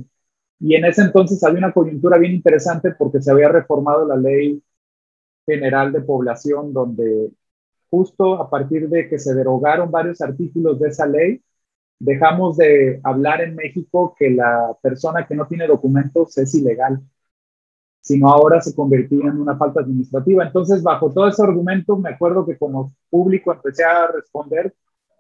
[0.61, 4.62] y en ese entonces había una coyuntura bien interesante porque se había reformado la ley
[5.47, 7.31] general de población donde
[7.90, 11.42] justo a partir de que se derogaron varios artículos de esa ley,
[11.99, 17.03] dejamos de hablar en México que la persona que no tiene documentos es ilegal.
[18.01, 20.45] sino ahora se convertía en una falta administrativa.
[20.45, 24.75] Entonces, bajo todo ese argumento, me acuerdo que como público empecé a responder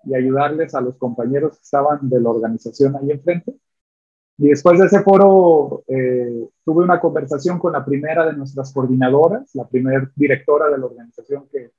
[0.04, 3.56] y ayudarles a los compañeros que estaban de la organización ahí enfrente.
[4.38, 9.54] Y después de ese foro eh, tuve una conversación con la primera de nuestras coordinadoras,
[9.54, 11.70] la primera directora de la organización que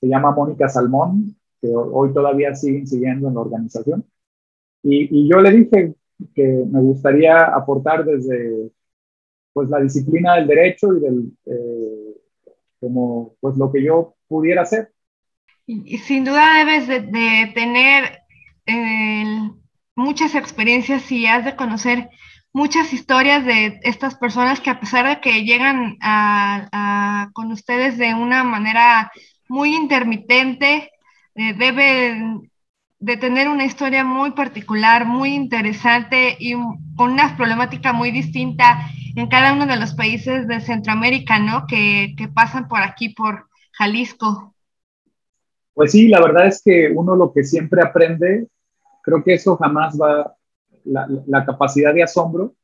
[0.00, 4.04] se llama Mónica Salmón, que hoy todavía siguen siguiendo en la organización.
[4.82, 5.94] Y, yo le dije
[6.32, 8.70] que me gustaría aportar desde
[9.52, 12.14] pues la disciplina del derecho y del eh,
[12.78, 14.92] como pues lo que yo pudiera hacer.
[15.66, 18.20] Sin duda debes de, tener
[18.66, 19.50] eh,
[19.96, 22.10] muchas experiencias y has de conocer
[22.52, 25.98] muchas historias de estas personas que a pesar de que llegan
[27.32, 29.10] con ustedes de una manera
[29.48, 30.90] muy intermitente,
[31.34, 32.50] eh, deben
[32.98, 36.54] de tener una historia muy particular, muy interesante y
[36.96, 41.66] con una problemática muy distinta en cada uno de los países de Centroamérica, ¿no?
[41.66, 44.54] Que pasan por aquí, por Jalisco.
[45.74, 48.46] Pues sí, la verdad es que uno lo que siempre aprende,
[49.06, 50.34] creo que eso jamás va,
[50.84, 52.54] la, la capacidad de asombro,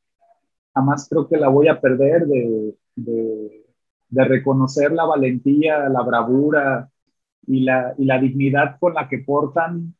[0.73, 3.65] jamás creo que la voy a perder de, de,
[4.09, 6.89] de reconocer la valentía, la bravura
[7.47, 9.95] y la, y la dignidad con la que portan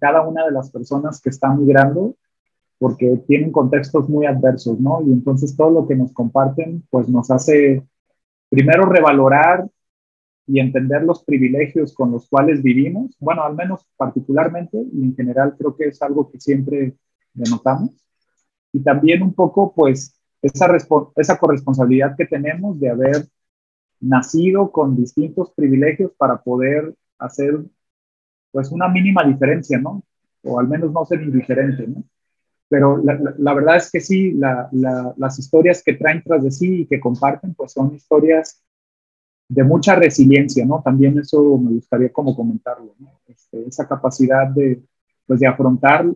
[0.00, 2.16] cada una de las personas que están migrando,
[2.78, 5.00] porque tienen contextos muy adversos, ¿no?
[5.02, 7.86] Y entonces todo lo que nos comparten, pues nos hace
[8.50, 9.68] primero revalorar
[10.46, 15.56] y entender los privilegios con los cuales vivimos, bueno, al menos particularmente, y en general
[15.58, 16.94] creo que es algo que siempre
[17.32, 17.90] denotamos,
[18.72, 20.68] y también un poco, pues, esa,
[21.16, 23.26] esa corresponsabilidad que tenemos de haber
[24.00, 27.64] nacido con distintos privilegios para poder hacer
[28.52, 30.02] pues una mínima diferencia, ¿no?
[30.42, 32.04] O al menos no ser indiferente, ¿no?
[32.68, 34.68] Pero la, verdad es que sí, la,
[35.16, 38.62] las historias que traen tras de sí y que comparten, pues son historias
[39.48, 40.82] de mucha resiliencia, ¿no?
[40.84, 43.20] También eso me gustaría como comentarlo, ¿no?
[43.28, 44.82] Este, esa capacidad de,
[45.26, 46.06] pues de afrontar,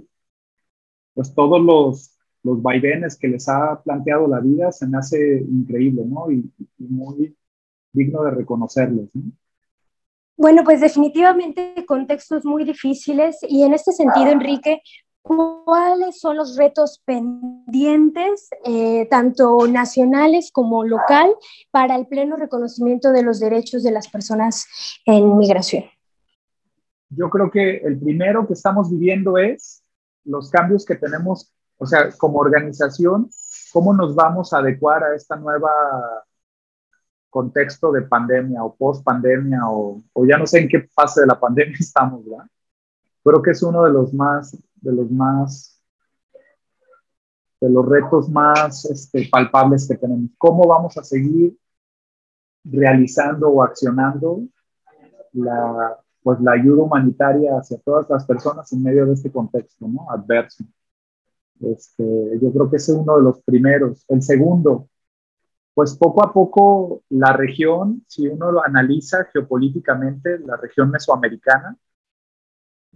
[1.14, 6.03] pues todos los, los vaivenes que les ha planteado la vida, se me hace increíble,
[6.05, 6.31] ¿no?
[6.31, 7.37] Y, y muy
[7.93, 9.33] digno de reconocerlos, ¿no?
[10.37, 14.81] Bueno, pues definitivamente contextos muy difíciles y en este sentido, Enrique,
[15.23, 21.35] ¿cuáles son los retos pendientes, eh, tanto nacionales como local,
[21.71, 24.67] para el pleno reconocimiento de los derechos de las personas
[25.05, 25.85] en migración?
[27.11, 29.83] Yo creo que el primero que estamos viviendo es
[30.25, 33.29] los cambios que tenemos, o sea, como organización,
[33.73, 35.71] cómo nos vamos a adecuar a esta nueva
[37.31, 41.27] contexto de pandemia o post pandemia o, o, ya no sé en qué fase de
[41.29, 42.47] la pandemia estamos, ¿verdad?
[43.23, 45.83] Creo que es uno de los más, de los más,
[47.61, 50.31] de los retos más este, palpables que tenemos.
[50.38, 51.57] ¿Cómo vamos a seguir
[52.64, 54.43] realizando o accionando
[55.33, 60.11] la, pues, la ayuda humanitaria hacia todas las personas en medio de este contexto, ¿no?
[60.11, 60.64] Adverso.
[61.61, 64.05] Este, yo creo que ese es uno de los primeros.
[64.09, 64.88] El segundo,
[65.75, 71.77] pues poco a poco la región, si uno lo analiza geopolíticamente, la región mesoamericana,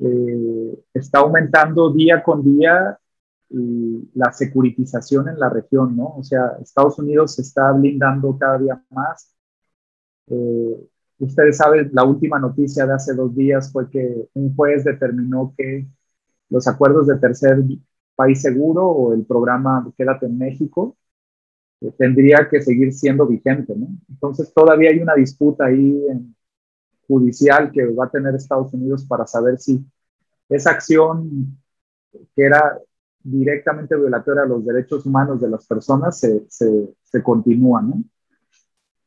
[0.00, 2.98] eh, está aumentando día con día
[4.14, 6.16] la securitización en la región, ¿no?
[6.16, 9.32] O sea, Estados Unidos se está blindando cada día más.
[10.28, 15.54] Eh, ustedes saben, la última noticia de hace dos días fue que un juez determinó
[15.56, 15.86] que
[16.50, 17.62] los acuerdos de tercer
[18.16, 20.96] país seguro o el programa Quédate en México
[21.98, 23.88] tendría que seguir siendo vigente, ¿no?
[24.08, 26.34] Entonces todavía hay una disputa ahí en,
[27.06, 29.84] judicial que va a tener Estados Unidos para saber si
[30.48, 31.58] esa acción
[32.34, 32.78] que era
[33.22, 37.82] directamente violatoria a los derechos humanos de las personas se, se, continúa.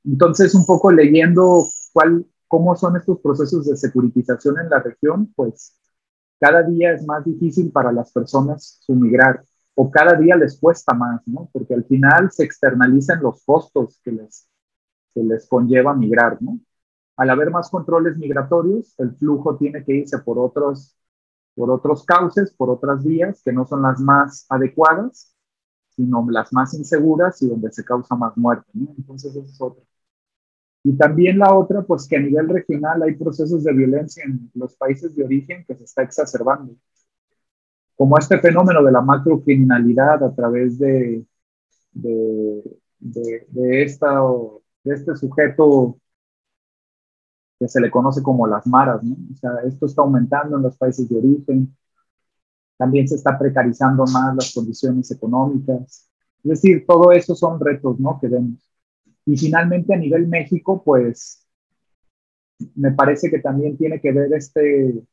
[0.03, 5.77] Entonces, un poco leyendo cuál, cómo son estos procesos de securitización en la región, pues
[6.39, 9.43] cada día es más difícil para las personas su migrar
[9.75, 11.49] o cada día les cuesta más, ¿no?
[11.53, 14.49] Porque al final se externalizan los costos que les,
[15.13, 16.59] les conlleva migrar, ¿no?
[17.17, 20.95] Al haber más controles migratorios, el flujo tiene que irse por otros,
[21.55, 25.35] por otros cauces, por otras vías que no son las más adecuadas,
[25.89, 28.93] sino las más inseguras y donde se causa más muerte, ¿no?
[28.97, 29.83] Entonces, eso es otra.
[30.83, 34.75] Y también la otra, pues que a nivel regional hay procesos de violencia en los
[34.75, 36.75] países de origen que se está exacerbando
[37.97, 41.25] como este fenómeno de la macrocriminalidad a través de,
[41.91, 44.21] de, de, esta,
[44.83, 45.97] de este sujeto
[47.59, 49.15] que se le conoce como las maras, ¿no?
[49.31, 51.75] O sea, esto está aumentando en los países de origen,
[52.77, 56.07] también se está precarizando más las condiciones económicas
[56.43, 58.19] Es decir, todo eso son retos, ¿no?
[58.19, 58.69] Que vemos.
[59.25, 61.45] Y finalmente a nivel México, pues
[62.75, 65.03] me parece que también tiene que ver este,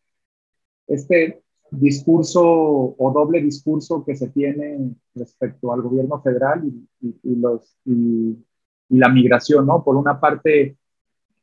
[0.86, 6.64] este discurso o doble discurso que se tiene respecto al gobierno federal
[7.00, 8.38] y, los, y,
[8.90, 9.82] la migración, ¿no?
[9.82, 10.76] Por una parte,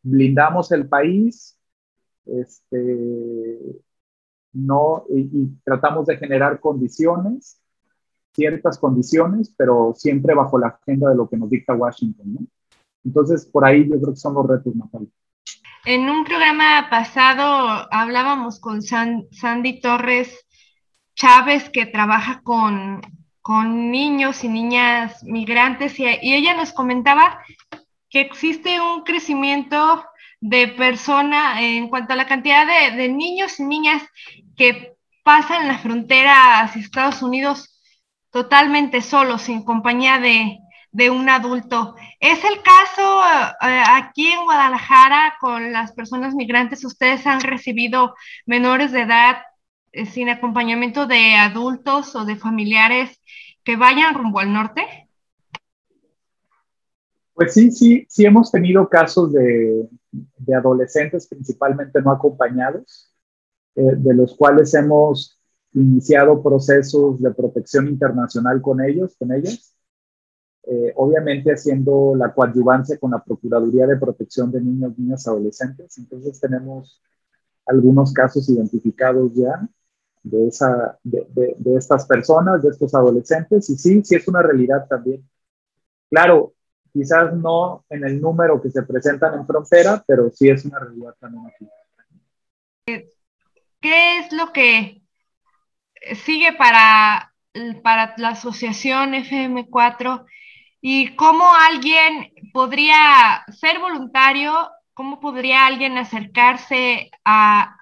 [0.04, 1.58] blindamos el país,
[2.26, 3.58] este,
[4.54, 7.60] no, y, tratamos de generar condiciones,
[8.34, 12.40] ciertas condiciones, pero siempre bajo la agenda de lo que nos dicta Washington, ¿no?
[13.04, 15.10] Entonces, por ahí yo creo que son los retos, Natalia.
[15.86, 17.44] En un programa pasado
[17.92, 20.46] hablábamos con Sandy Torres
[21.16, 23.02] Chávez, que trabaja con,
[23.42, 27.40] con niños y niñas migrantes, y, ella nos comentaba
[28.12, 30.06] que existe un crecimiento
[30.42, 34.04] de personas en cuanto a la cantidad de, niños y niñas
[34.58, 34.94] que
[35.24, 37.80] pasan la frontera hacia Estados Unidos
[38.32, 40.60] totalmente solos, sin compañía de,
[40.92, 41.96] de un adulto.
[42.20, 43.24] ¿Es el caso
[43.62, 46.84] eh, aquí en Guadalajara con las personas migrantes?
[46.84, 49.44] ¿Ustedes han recibido menores de edad
[49.94, 53.22] eh, sin acompañamiento de adultos o de familiares
[53.64, 55.01] que vayan rumbo al norte?
[57.42, 59.90] Pues sí, sí, sí hemos tenido casos de,
[60.56, 63.12] adolescentes principalmente no acompañados,
[63.74, 65.40] eh, de los cuales hemos
[65.74, 69.76] iniciado procesos de protección internacional con ellos, con ellas
[70.68, 75.98] eh, obviamente haciendo la coadyuvancia con la Procuraduría de Protección de Niños, Niñas, Adolescentes.
[75.98, 77.02] Entonces tenemos
[77.66, 79.68] algunos casos identificados ya
[80.22, 84.86] de, esa, de, de, estas personas, de estos adolescentes, y sí, sí es una realidad
[84.88, 85.28] también.
[86.08, 86.54] Claro,
[86.92, 91.16] quizás no en el número que se presentan en frontera, pero sí es una realidad
[91.20, 91.68] también aquí.
[93.80, 95.02] ¿Qué es lo que
[96.24, 97.34] sigue para,
[97.84, 100.26] para la asociación FM4
[100.82, 107.78] y cómo alguien podría ser voluntario, cómo podría alguien acercarse a,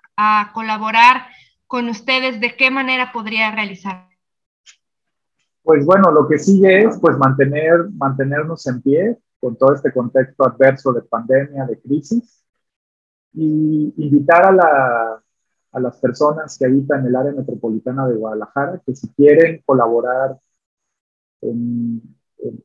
[0.53, 1.27] colaborar
[1.65, 4.08] con ustedes, de qué manera podría realizar.
[5.63, 10.45] Pues bueno, lo que sigue es pues mantener, mantenernos en pie con todo este contexto
[10.45, 12.43] adverso de pandemia, de crisis,
[13.33, 15.23] y invitar a, la,
[15.71, 20.37] a las personas que habitan el área metropolitana de Guadalajara que si quieren colaborar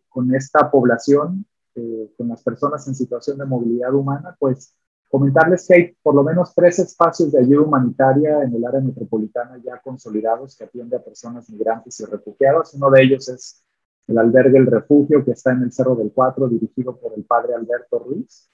[0.08, 4.74] con esta población, eh, con las personas en situación de movilidad humana, pues
[5.14, 9.62] comentarles que hay por lo menos tres espacios de ayuda humanitaria en el área metropolitana
[9.64, 12.74] ya consolidados que atiende a personas migrantes y refugiadas.
[12.74, 13.62] Uno de ellos es
[14.08, 17.54] el albergue El Refugio, que está en el Cerro del Cuatro, dirigido por el padre
[17.54, 18.50] Alberto Ruiz.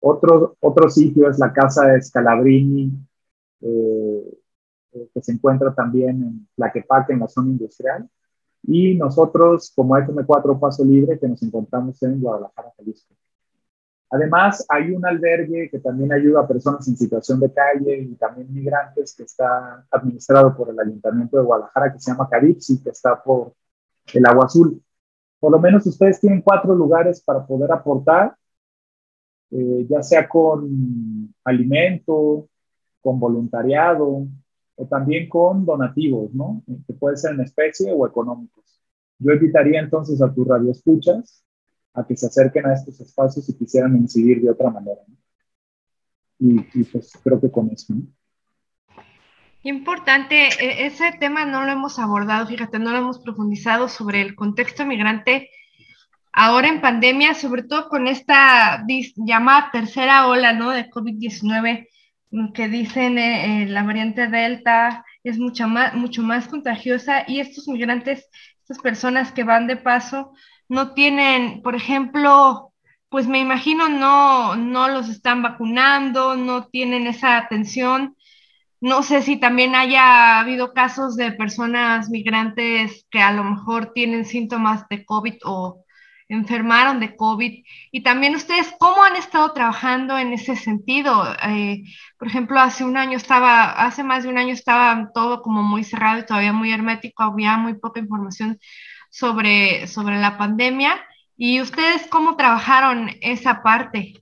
[0.00, 2.90] Otro, otro sitio es la Casa de Scalabrini,
[3.60, 4.38] eh,
[4.90, 8.10] eh, que se encuentra también en Tlaquepaque, en la zona industrial
[8.64, 13.14] y nosotros como FM4 Paso Libre que nos encontramos en Guadalajara, Jalisco.
[14.10, 18.52] Además, hay un albergue que también ayuda a personas en situación de calle y también
[18.52, 23.20] migrantes que está administrado por el Ayuntamiento de Guadalajara que se llama Caripsi, que está
[23.22, 23.52] por
[24.14, 24.80] el Agua Azul.
[25.40, 28.36] Por lo menos ustedes tienen cuatro lugares para poder aportar,
[29.50, 32.48] eh, ya sea con alimento,
[33.00, 34.26] con voluntariado,
[34.76, 36.62] o también con donativos, ¿no?
[36.86, 38.64] Que puede ser en especie o económicos.
[39.18, 41.45] Yo invitaría entonces a tus radioescuchas
[41.96, 45.00] a que se acerquen a estos espacios y quisieran incidir de otra manera.
[46.38, 47.94] Y, pues creo que con eso.
[49.62, 54.34] Importante, e, ese tema no lo hemos abordado, fíjate, no lo hemos profundizado sobre el
[54.34, 55.50] contexto migrante
[56.32, 58.84] ahora en pandemia, sobre todo con esta
[59.16, 60.70] llamada tercera ola, ¿no?
[60.70, 61.88] De COVID-19
[62.52, 67.66] que dicen eh, eh, la variante Delta es mucho más, mucho más contagiosa y estos
[67.68, 68.28] migrantes,
[68.60, 70.34] estas personas que van de paso,
[70.68, 72.72] no tienen, por ejemplo,
[73.08, 78.16] pues me imagino no, no los están vacunando, no tienen esa atención.
[78.80, 84.24] No sé si también haya habido casos de personas migrantes que a lo mejor tienen
[84.26, 85.86] síntomas de COVID o,
[86.28, 91.24] enfermaron de COVID y también ustedes cómo han estado trabajando en ese sentido.
[91.48, 91.84] Eh,
[92.18, 95.84] por ejemplo, hace un año estaba, hace más de un año estaba todo como muy
[95.84, 98.58] cerrado y todavía muy hermético, había muy poca información
[99.16, 100.94] sobre, sobre la pandemia.
[101.36, 104.12] ¿Y ustedes cómo trabajaron esa parte?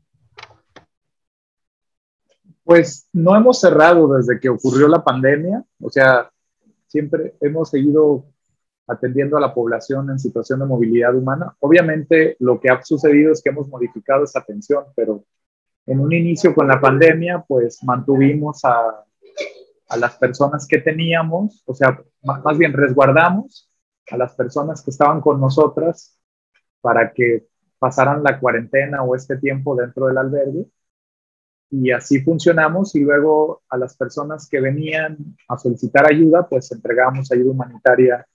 [2.63, 6.31] Pues no hemos cerrado desde que ocurrió la pandemia, o sea,
[6.87, 8.25] siempre hemos seguido
[8.87, 11.55] atendiendo a la población en situación de movilidad humana.
[11.61, 15.25] Obviamente lo que ha sucedido es que hemos modificado esa atención, pero
[15.87, 19.05] en un inicio con la pandemia, pues mantuvimos a,
[19.89, 23.69] a las personas que teníamos, o sea, más bien resguardamos
[24.11, 26.19] a las personas que estaban con nosotras
[26.81, 27.47] para que
[27.79, 30.67] pasaran la cuarentena o este tiempo dentro del albergue.
[31.71, 35.17] Y así funcionamos y luego a las personas que venían
[35.49, 38.27] a solicitar ayuda, pues entregamos ayuda humanitaria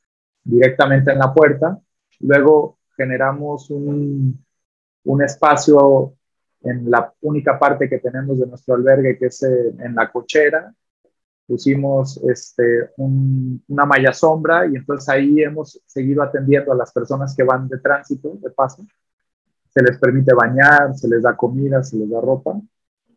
[0.43, 1.79] directamente en la puerta.
[2.19, 4.43] Luego generamos un,
[5.03, 6.15] un espacio
[6.61, 10.73] en la única parte que tenemos de nuestro albergue, que es eh, en la cochera.
[11.49, 17.41] Pusimos este, una malla sombra y entonces ahí hemos seguido atendiendo a las personas que
[17.41, 18.85] van de tránsito, de paso.
[19.73, 22.53] Se les permite bañar, se les da comida, se les da ropa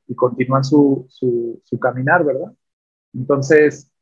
[0.08, 2.50] y continúan su, su, su caminar, ¿verdad?
[3.12, 3.92] Entonces,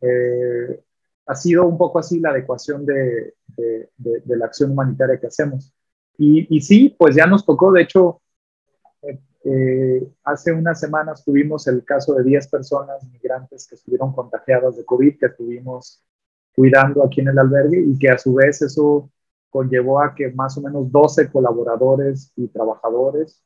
[0.00, 0.80] eh,
[1.26, 5.74] ha sido un poco así la adecuación de, de, de, la acción humanitaria que hacemos.
[6.16, 8.21] Y, y, sí, pues ya nos tocó, de hecho,
[9.44, 14.84] eh, hace unas semanas tuvimos el caso de 10 personas migrantes que estuvieron contagiadas de
[14.84, 16.02] COVID, que estuvimos
[16.54, 19.10] cuidando aquí en el albergue y que a su vez eso
[19.50, 23.42] conllevó a que más o menos 12 colaboradores y trabajadores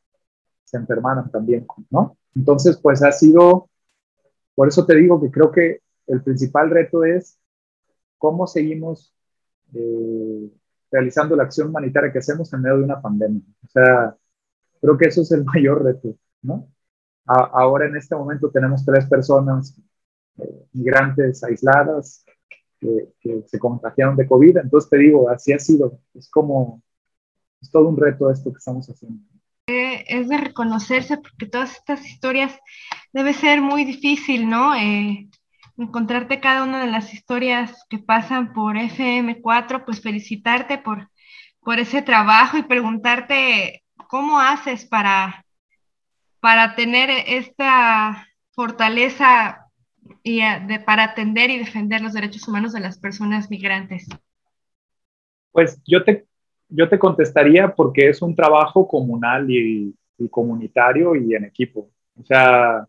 [0.64, 2.16] se enfermaran también, ¿no?
[2.34, 3.68] Entonces, pues ha sido,
[4.54, 7.38] por eso te digo que creo que el principal reto es
[8.18, 9.14] cómo seguimos
[9.74, 10.50] eh,
[10.90, 13.42] realizando la acción humanitaria que hacemos en medio de una pandemia.
[13.64, 14.16] O sea,
[14.86, 16.68] creo que eso es el mayor reto, ¿no?
[17.28, 19.76] ahora en este momento tenemos tres personas
[20.38, 22.24] eh, migrantes aisladas
[22.78, 26.80] que, que, se contagiaron de COVID, entonces te digo, así ha sido, es como,
[27.60, 29.20] es todo un reto esto que estamos haciendo.
[29.66, 32.56] Es de reconocerse porque todas estas historias
[33.12, 34.76] debe ser muy difícil, ¿no?
[34.76, 35.28] Eh,
[35.76, 41.10] encontrarte cada una de las historias que pasan por FM4, pues felicitarte por,
[41.58, 45.44] por ese trabajo y preguntarte cómo haces para,
[46.40, 49.66] para tener esta fortaleza
[50.22, 54.06] y eh, de, para atender y defender los derechos humanos de las personas migrantes.
[55.52, 56.26] Pues yo te,
[56.68, 61.90] yo te contestaría porque es un trabajo comunal y, y comunitario y en equipo.
[62.18, 62.86] O sea,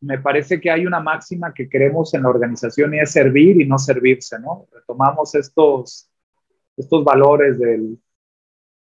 [0.00, 3.66] me parece que hay una máxima que queremos en la organización y es servir y
[3.66, 4.66] no servirse, ¿no?
[4.72, 6.10] Retomamos estos,
[6.76, 7.98] estos valores del,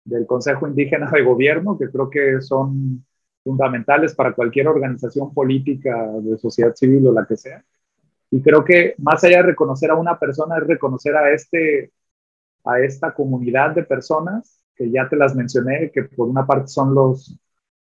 [0.04, 3.04] del Consejo Indígena de Gobierno que creo que son
[3.44, 7.64] fundamentales para cualquier organización política de sociedad civil o la que sea.
[8.30, 11.92] Y creo que más allá de reconocer a una persona es reconocer a, este,
[12.64, 16.94] a esta comunidad de personas que ya te las mencioné, que por una parte son
[16.94, 17.38] los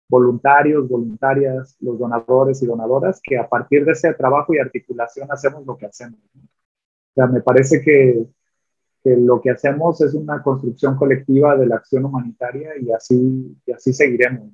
[0.07, 5.65] voluntarios, voluntarias, los donadores y donadoras, que a partir de ese trabajo y articulación hacemos
[5.65, 6.19] lo que hacemos.
[6.33, 8.25] O sea, me parece que,
[9.15, 13.93] lo que hacemos es una construcción colectiva de la acción humanitaria y así, y así
[13.93, 14.49] seguiremos.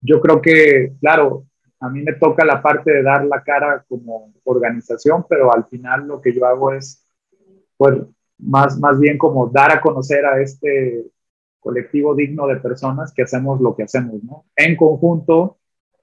[0.00, 1.46] Yo creo que, claro,
[1.80, 6.06] a mí me toca la parte de dar la cara como organización, pero al final
[6.06, 7.06] lo que yo hago es,
[7.76, 7.98] pues,
[8.38, 11.06] más, más bien como dar a conocer a este
[11.60, 14.44] colectivo digno de personas que hacemos lo que hacemos, ¿no?
[14.54, 15.58] En conjunto,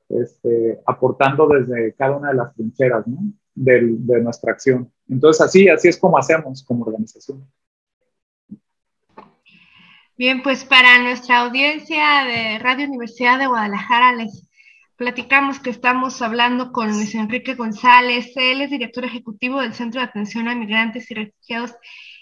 [0.10, 3.20] este, aportando desde cada una de las trincheras, ¿no?
[3.54, 3.82] De
[4.22, 4.92] nuestra acción.
[5.12, 7.46] Entonces, así, así es como hacemos como organización.
[10.18, 14.48] Bien, pues para nuestra audiencia de Radio Universidad de Guadalajara les
[14.96, 20.08] platicamos que estamos hablando con Luis Enrique González, él es director ejecutivo del Centro de
[20.08, 21.74] Atención a Migrantes y Refugiados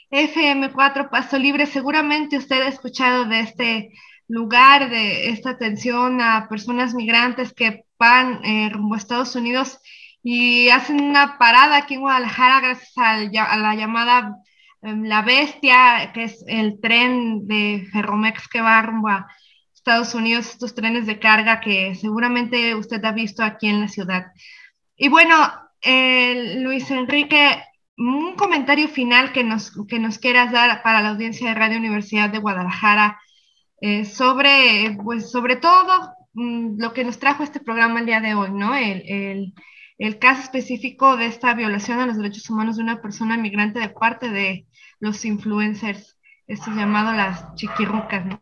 [0.10, 3.92] FM4 Paso Libre, seguramente usted ha escuchado de este
[4.28, 9.80] lugar, de esta atención a personas migrantes que van eh, rumbo a Estados Unidos
[10.24, 14.38] y hacen una parada aquí en Guadalajara gracias a la llamada
[14.82, 19.28] em, La Bestia, que es el tren de Ferromex que va rumbo a
[19.74, 24.28] Estados Unidos, estos trenes de carga que seguramente usted ha visto aquí en la ciudad.
[24.98, 25.36] Y bueno,
[25.82, 27.64] eh, Luis Enrique,
[27.98, 32.30] un comentario final que nos, que nos quieras dar para la audiencia de Radio Universidad
[32.30, 33.20] de Guadalajara
[33.82, 38.36] eh, sobre, pues, sobre todo mm, lo que nos trajo este programa el día de
[38.36, 38.76] hoy, ¿no?
[38.76, 39.54] El,
[40.00, 43.89] el, caso específico de esta violación a los derechos humanos de una persona migrante de
[43.89, 44.68] parte de
[45.00, 48.41] los influencers, estos llamados las chiquirrucas, ¿no?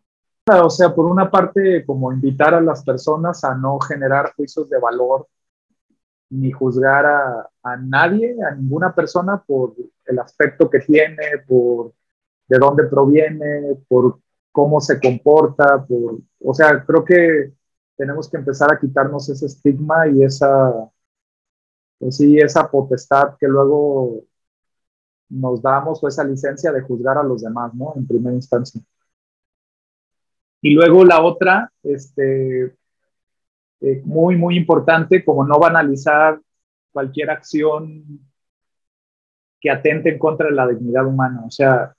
[0.64, 4.78] O sea, por una parte, como invitar a las personas a no generar juicios de
[4.78, 5.28] valor
[6.30, 9.74] ni juzgar a, a, nadie, a ninguna persona por
[10.06, 11.92] el aspecto que tiene, por
[12.48, 17.52] de dónde proviene, por cómo se comporta, por, o sea, creo que
[17.96, 20.72] tenemos que empezar a quitarnos ese estigma y esa,
[21.98, 24.24] pues sí, esa potestad que luego
[25.30, 27.92] nos damos o esa licencia de juzgar a los demás, ¿no?
[27.96, 28.80] En primera instancia.
[30.60, 32.76] Y luego la otra, este,
[33.80, 36.40] eh, muy, muy importante, como no banalizar
[36.92, 38.04] cualquier acción
[39.60, 41.42] que atenten contra la dignidad humana.
[41.46, 41.94] O sea,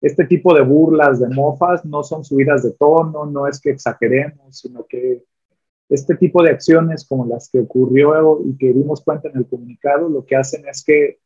[0.00, 4.58] este tipo de burlas, de mofas, no son subidas de tono, no es que exageremos,
[4.58, 5.24] sino que
[5.94, 10.08] este tipo de acciones como las que ocurrió y que dimos cuenta en el comunicado,
[10.08, 11.18] lo que hacen es que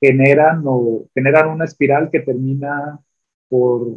[0.00, 3.00] generan o generan una espiral que termina
[3.48, 3.96] por,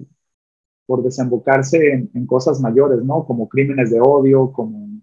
[0.86, 3.26] por desembocarse en, cosas mayores, ¿no?
[3.26, 5.02] Como crímenes de odio, como,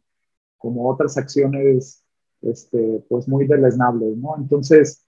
[0.58, 2.02] como otras acciones,
[2.42, 4.36] este, pues muy deleznables, ¿no?
[4.38, 5.06] Entonces,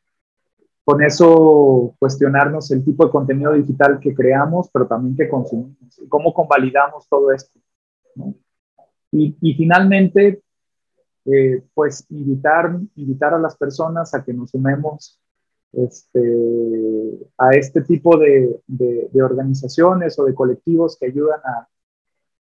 [0.85, 6.09] con eso cuestionarnos el tipo de contenido digital que creamos, pero también que consumimos, y
[6.09, 7.59] cómo convalidamos todo esto,
[8.15, 8.35] ¿no?
[9.11, 10.43] Y, y finalmente,
[11.25, 15.21] eh, pues invitar, invitar a las personas a que nos sumemos
[15.73, 21.69] este, a este tipo de, de, organizaciones o de colectivos que ayudan a,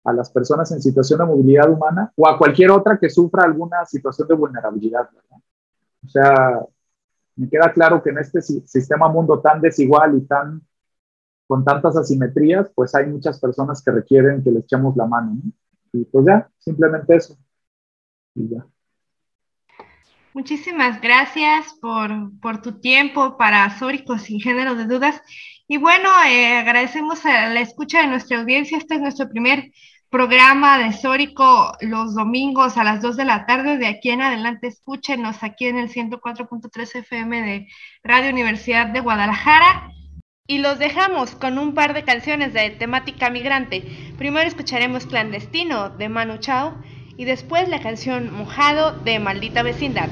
[0.05, 3.85] a, las personas en situación de movilidad humana o a cualquier otra que sufra alguna
[3.85, 5.09] situación de vulnerabilidad.
[6.05, 6.61] O sea,
[7.35, 10.62] me queda claro que en este sistema mundo tan desigual y tan
[11.47, 15.37] con tantas asimetrías, pues hay muchas personas que requieren que les echemos la mano.
[15.91, 17.39] Pues ya, simplemente eso.
[18.34, 18.66] Y ya.
[20.37, 22.11] Muchísimas gracias por,
[22.41, 25.22] por tu tiempo para Sórico sin género de dudas.
[25.66, 28.76] Y bueno, eh, agradecemos a la escucha de nuestra audiencia.
[28.76, 29.72] Este es nuestro primer
[30.11, 33.78] programa de Sórico los domingos a las 2 de la tarde.
[33.78, 37.68] De aquí en adelante, escúchenos aquí en el 104.3 FM de
[38.05, 39.91] Radio Universidad de Guadalajara.
[40.49, 43.82] Y los dejamos con un par de canciones de temática migrante.
[44.16, 46.76] Primero escucharemos Clandestino de Manu Chao
[47.16, 50.09] y después la canción Mojado de Maldita Vecindad.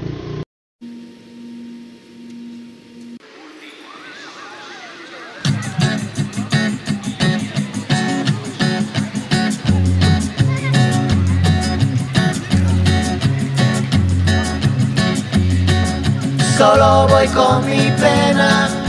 [16.58, 18.83] Solo voy con mi pena,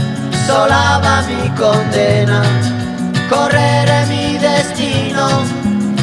[0.46, 2.42] sola va mi condena,
[3.28, 5.26] correré mi destino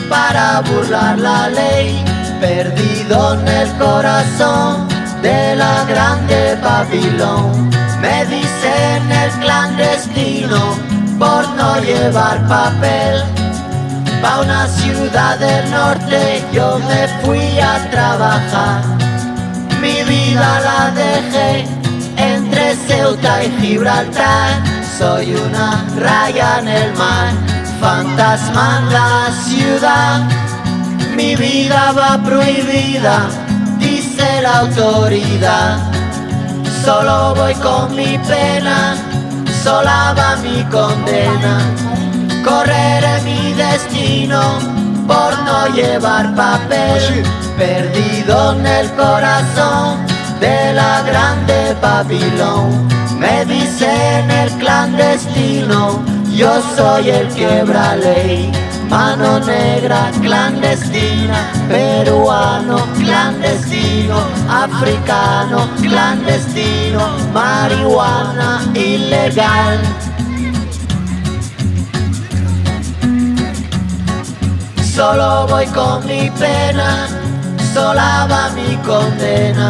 [0.09, 2.03] para burlar la ley,
[2.41, 4.87] perdido en el corazón
[5.21, 7.69] de la grande Babilón.
[8.01, 10.61] Me dicen el clandestino
[11.17, 13.23] por no llevar papel.
[14.21, 18.81] Pa' una ciudad del norte yo me fui a trabajar.
[19.81, 21.82] Mi vida la dejé
[22.53, 24.61] entre Ceuta y Gibraltar.
[24.97, 27.31] Soy una raya en el mar
[27.81, 30.21] fantasma en la ciudad.
[31.15, 33.27] Mi vida va prohibida,
[33.79, 35.79] dice la autoridad.
[36.85, 38.95] Solo voy con mi pena,
[39.63, 41.59] sola va mi condena.
[42.43, 44.41] Correré mi destino
[45.07, 47.23] por no llevar papel,
[47.57, 50.12] perdido en el corazón
[50.45, 52.87] de la grande Babilón.
[53.19, 58.51] Me dicen el clandestino yo soy el quebra ley,
[58.89, 64.17] mano negra clandestina, peruano clandestino,
[64.49, 67.01] africano clandestino,
[67.33, 69.79] marihuana ilegal.
[74.95, 77.07] Solo voy con mi pena,
[77.75, 79.69] sola va mi condena,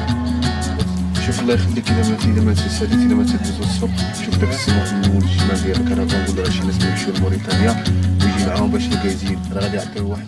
[1.31, 3.89] شوف الله يخليك اذا ما اذا ما تسالي اذا ما تدوز السوق
[4.25, 7.83] شوف داك السماح من الشمال ديال الكرفان ولا شي ناس يمشيو لموريتانيا
[8.21, 10.27] ويجي معاهم باش يزيد راه غادي يعطيو واحد